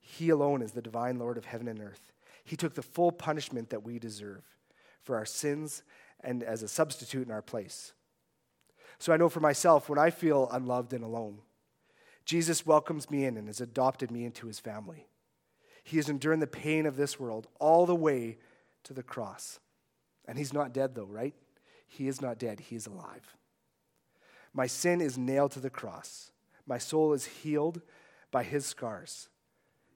He 0.00 0.30
alone 0.30 0.62
is 0.62 0.72
the 0.72 0.82
divine 0.82 1.18
Lord 1.18 1.36
of 1.36 1.44
heaven 1.44 1.68
and 1.68 1.80
earth. 1.80 2.12
He 2.44 2.56
took 2.56 2.74
the 2.74 2.82
full 2.82 3.12
punishment 3.12 3.70
that 3.70 3.84
we 3.84 3.98
deserve 3.98 4.42
for 5.02 5.16
our 5.16 5.26
sins 5.26 5.82
and 6.20 6.42
as 6.42 6.62
a 6.62 6.68
substitute 6.68 7.26
in 7.26 7.32
our 7.32 7.42
place. 7.42 7.92
So 8.98 9.12
I 9.12 9.16
know 9.16 9.28
for 9.28 9.40
myself, 9.40 9.88
when 9.88 9.98
I 9.98 10.10
feel 10.10 10.48
unloved 10.50 10.92
and 10.92 11.04
alone, 11.04 11.38
Jesus 12.24 12.64
welcomes 12.64 13.10
me 13.10 13.24
in 13.24 13.36
and 13.36 13.48
has 13.48 13.60
adopted 13.60 14.10
me 14.10 14.24
into 14.24 14.46
his 14.46 14.60
family. 14.60 15.06
He 15.82 15.96
has 15.96 16.08
endured 16.08 16.40
the 16.40 16.46
pain 16.46 16.86
of 16.86 16.96
this 16.96 17.18
world 17.18 17.48
all 17.58 17.84
the 17.84 17.96
way 17.96 18.38
to 18.84 18.92
the 18.92 19.02
cross. 19.02 19.60
And 20.26 20.38
he's 20.38 20.52
not 20.52 20.72
dead, 20.72 20.94
though, 20.94 21.04
right? 21.04 21.34
He 21.86 22.08
is 22.08 22.20
not 22.20 22.38
dead, 22.38 22.60
he 22.60 22.76
is 22.76 22.86
alive. 22.86 23.36
My 24.54 24.66
sin 24.66 25.00
is 25.00 25.18
nailed 25.18 25.52
to 25.52 25.60
the 25.60 25.70
cross. 25.70 26.30
My 26.66 26.78
soul 26.78 27.12
is 27.12 27.26
healed 27.26 27.80
by 28.30 28.42
his 28.44 28.66
scars. 28.66 29.28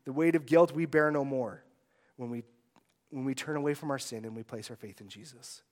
The 0.05 0.13
weight 0.13 0.35
of 0.35 0.47
guilt 0.47 0.73
we 0.73 0.87
bear 0.87 1.11
no 1.11 1.25
more 1.25 1.63
when 2.17 2.31
we, 2.31 2.43
when 3.11 3.25
we 3.25 3.35
turn 3.35 3.57
away 3.57 3.75
from 3.75 3.91
our 3.91 3.99
sin 3.99 4.25
and 4.25 4.35
we 4.35 4.43
place 4.43 4.71
our 4.71 4.77
faith 4.77 5.01
in 5.01 5.09
Jesus. 5.09 5.63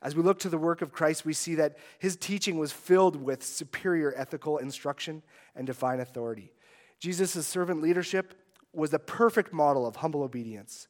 As 0.00 0.16
we 0.16 0.22
look 0.22 0.38
to 0.40 0.48
the 0.48 0.58
work 0.58 0.82
of 0.82 0.92
Christ, 0.92 1.24
we 1.24 1.32
see 1.32 1.54
that 1.56 1.76
his 1.98 2.16
teaching 2.16 2.58
was 2.58 2.72
filled 2.72 3.16
with 3.16 3.42
superior 3.42 4.12
ethical 4.16 4.58
instruction 4.58 5.22
and 5.54 5.66
divine 5.66 6.00
authority. 6.00 6.52
Jesus' 6.98 7.46
servant 7.46 7.82
leadership 7.82 8.34
was 8.72 8.90
the 8.90 8.98
perfect 8.98 9.52
model 9.52 9.86
of 9.86 9.96
humble 9.96 10.22
obedience. 10.22 10.88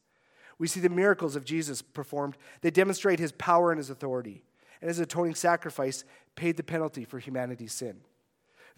We 0.59 0.67
see 0.67 0.79
the 0.79 0.89
miracles 0.89 1.35
of 1.35 1.45
Jesus 1.45 1.81
performed. 1.81 2.37
They 2.61 2.71
demonstrate 2.71 3.19
his 3.19 3.31
power 3.31 3.71
and 3.71 3.77
his 3.77 3.89
authority. 3.89 4.43
And 4.81 4.87
his 4.87 4.99
atoning 4.99 5.35
sacrifice 5.35 6.03
paid 6.35 6.57
the 6.57 6.63
penalty 6.63 7.05
for 7.05 7.19
humanity's 7.19 7.73
sin. 7.73 8.01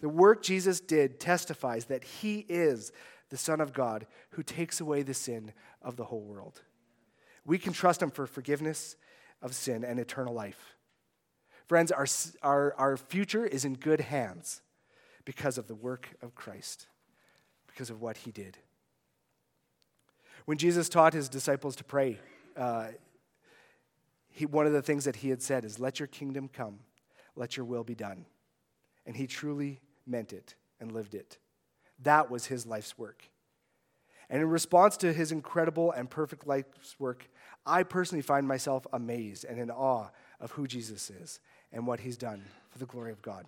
The 0.00 0.08
work 0.08 0.42
Jesus 0.42 0.80
did 0.80 1.18
testifies 1.18 1.86
that 1.86 2.04
he 2.04 2.46
is 2.48 2.92
the 3.30 3.36
Son 3.36 3.60
of 3.60 3.72
God 3.72 4.06
who 4.30 4.42
takes 4.42 4.80
away 4.80 5.02
the 5.02 5.14
sin 5.14 5.52
of 5.82 5.96
the 5.96 6.04
whole 6.04 6.22
world. 6.22 6.62
We 7.44 7.58
can 7.58 7.72
trust 7.72 8.02
him 8.02 8.10
for 8.10 8.26
forgiveness 8.26 8.96
of 9.42 9.54
sin 9.54 9.84
and 9.84 9.98
eternal 9.98 10.34
life. 10.34 10.76
Friends, 11.66 11.90
our, 11.90 12.06
our, 12.42 12.74
our 12.74 12.96
future 12.96 13.44
is 13.44 13.64
in 13.64 13.74
good 13.74 14.00
hands 14.00 14.62
because 15.24 15.58
of 15.58 15.66
the 15.66 15.74
work 15.74 16.10
of 16.22 16.34
Christ, 16.34 16.86
because 17.66 17.90
of 17.90 18.00
what 18.00 18.18
he 18.18 18.30
did. 18.30 18.58
When 20.46 20.58
Jesus 20.58 20.88
taught 20.88 21.12
his 21.12 21.28
disciples 21.28 21.76
to 21.76 21.84
pray, 21.84 22.18
uh, 22.56 22.88
he, 24.30 24.46
one 24.46 24.66
of 24.66 24.72
the 24.72 24.82
things 24.82 25.04
that 25.04 25.16
he 25.16 25.28
had 25.28 25.42
said 25.42 25.64
is, 25.64 25.78
Let 25.78 25.98
your 25.98 26.06
kingdom 26.06 26.48
come, 26.48 26.78
let 27.34 27.56
your 27.56 27.66
will 27.66 27.84
be 27.84 27.94
done. 27.94 28.26
And 29.04 29.16
he 29.16 29.26
truly 29.26 29.80
meant 30.06 30.32
it 30.32 30.54
and 30.80 30.92
lived 30.92 31.14
it. 31.14 31.38
That 32.02 32.30
was 32.30 32.46
his 32.46 32.66
life's 32.66 32.96
work. 32.96 33.22
And 34.28 34.42
in 34.42 34.48
response 34.48 34.96
to 34.98 35.12
his 35.12 35.30
incredible 35.30 35.92
and 35.92 36.10
perfect 36.10 36.46
life's 36.46 36.98
work, 36.98 37.28
I 37.64 37.82
personally 37.82 38.22
find 38.22 38.46
myself 38.46 38.86
amazed 38.92 39.44
and 39.44 39.58
in 39.58 39.70
awe 39.70 40.08
of 40.40 40.50
who 40.52 40.66
Jesus 40.66 41.10
is 41.10 41.40
and 41.72 41.86
what 41.86 42.00
he's 42.00 42.16
done 42.16 42.44
for 42.70 42.78
the 42.78 42.86
glory 42.86 43.12
of 43.12 43.22
God. 43.22 43.46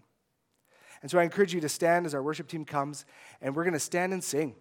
And 1.03 1.11
so 1.11 1.19
I 1.19 1.25
encourage 1.25 1.55
you 1.55 1.61
to 1.61 1.69
stand 1.69 2.07
as 2.07 2.15
our 2.15 2.23
worship 2.23 2.49
team 2.49 2.65
comes, 2.65 3.05
and 3.41 3.55
we're 3.55 3.65
going 3.65 3.73
to 3.75 3.81
stand 3.81 4.13
and 4.13 4.23
sing. 4.23 4.55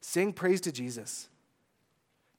Sing 0.00 0.32
praise 0.32 0.60
to 0.62 0.72
Jesus. 0.72 1.28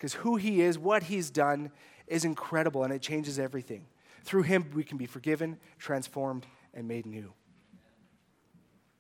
Because 0.04 0.16
who 0.16 0.36
he 0.36 0.60
is, 0.60 0.78
what 0.78 1.04
he's 1.04 1.30
done, 1.30 1.72
is 2.08 2.26
incredible, 2.26 2.84
and 2.84 2.92
it 2.92 3.02
changes 3.02 3.40
everything. 3.40 3.86
Through 4.26 4.42
him, 4.42 4.70
we 4.74 4.84
can 4.84 4.98
be 4.98 5.06
forgiven, 5.06 5.58
transformed, 5.80 6.46
and 6.74 6.90
made 6.90 7.06
new. 7.06 7.32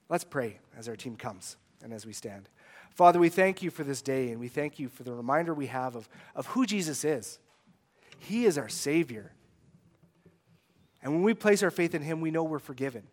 Let's 0.07 0.23
pray 0.23 0.59
as 0.77 0.87
our 0.87 0.95
team 0.95 1.17
comes 1.17 1.57
and 1.83 1.91
as 1.91 2.05
we 2.05 2.13
stand. 2.13 2.47
Father, 2.89 3.19
we 3.19 3.27
thank 3.27 3.61
you 3.61 3.69
for 3.69 3.83
this 3.83 4.01
day, 4.01 4.31
and 4.31 4.39
we 4.39 4.47
thank 4.47 4.79
you 4.79 4.87
for 4.87 5.03
the 5.03 5.11
reminder 5.11 5.53
we 5.53 5.67
have 5.67 5.97
of, 5.97 6.07
of 6.35 6.45
who 6.45 6.65
Jesus 6.65 7.03
is. 7.03 7.37
He 8.19 8.45
is 8.45 8.57
our 8.57 8.69
Savior. 8.69 9.33
And 11.01 11.11
when 11.11 11.23
we 11.23 11.33
place 11.33 11.63
our 11.63 11.71
faith 11.71 11.93
in 11.93 12.01
Him, 12.01 12.21
we 12.21 12.31
know 12.31 12.45
we're 12.45 12.59
forgiven. 12.59 13.03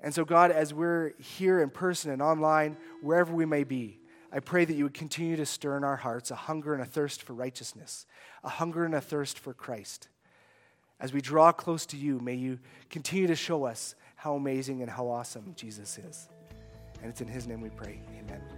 And 0.00 0.12
so, 0.12 0.24
God, 0.24 0.50
as 0.50 0.74
we're 0.74 1.12
here 1.20 1.60
in 1.60 1.70
person 1.70 2.10
and 2.10 2.20
online, 2.20 2.76
wherever 3.00 3.32
we 3.32 3.46
may 3.46 3.62
be, 3.62 4.00
I 4.32 4.40
pray 4.40 4.64
that 4.64 4.74
you 4.74 4.84
would 4.84 4.94
continue 4.94 5.36
to 5.36 5.46
stir 5.46 5.76
in 5.76 5.84
our 5.84 5.96
hearts 5.96 6.30
a 6.30 6.34
hunger 6.34 6.74
and 6.74 6.82
a 6.82 6.86
thirst 6.86 7.22
for 7.22 7.32
righteousness, 7.32 8.06
a 8.44 8.48
hunger 8.48 8.84
and 8.84 8.94
a 8.94 9.00
thirst 9.00 9.38
for 9.38 9.54
Christ. 9.54 10.08
As 11.00 11.12
we 11.12 11.20
draw 11.20 11.52
close 11.52 11.86
to 11.86 11.96
you, 11.96 12.18
may 12.18 12.34
you 12.34 12.58
continue 12.90 13.26
to 13.28 13.36
show 13.36 13.64
us 13.64 13.94
how 14.16 14.34
amazing 14.34 14.82
and 14.82 14.90
how 14.90 15.08
awesome 15.08 15.54
Jesus 15.56 15.96
is. 15.98 16.28
And 17.00 17.10
it's 17.10 17.20
in 17.20 17.28
his 17.28 17.46
name 17.46 17.60
we 17.60 17.70
pray. 17.70 18.00
Amen. 18.18 18.57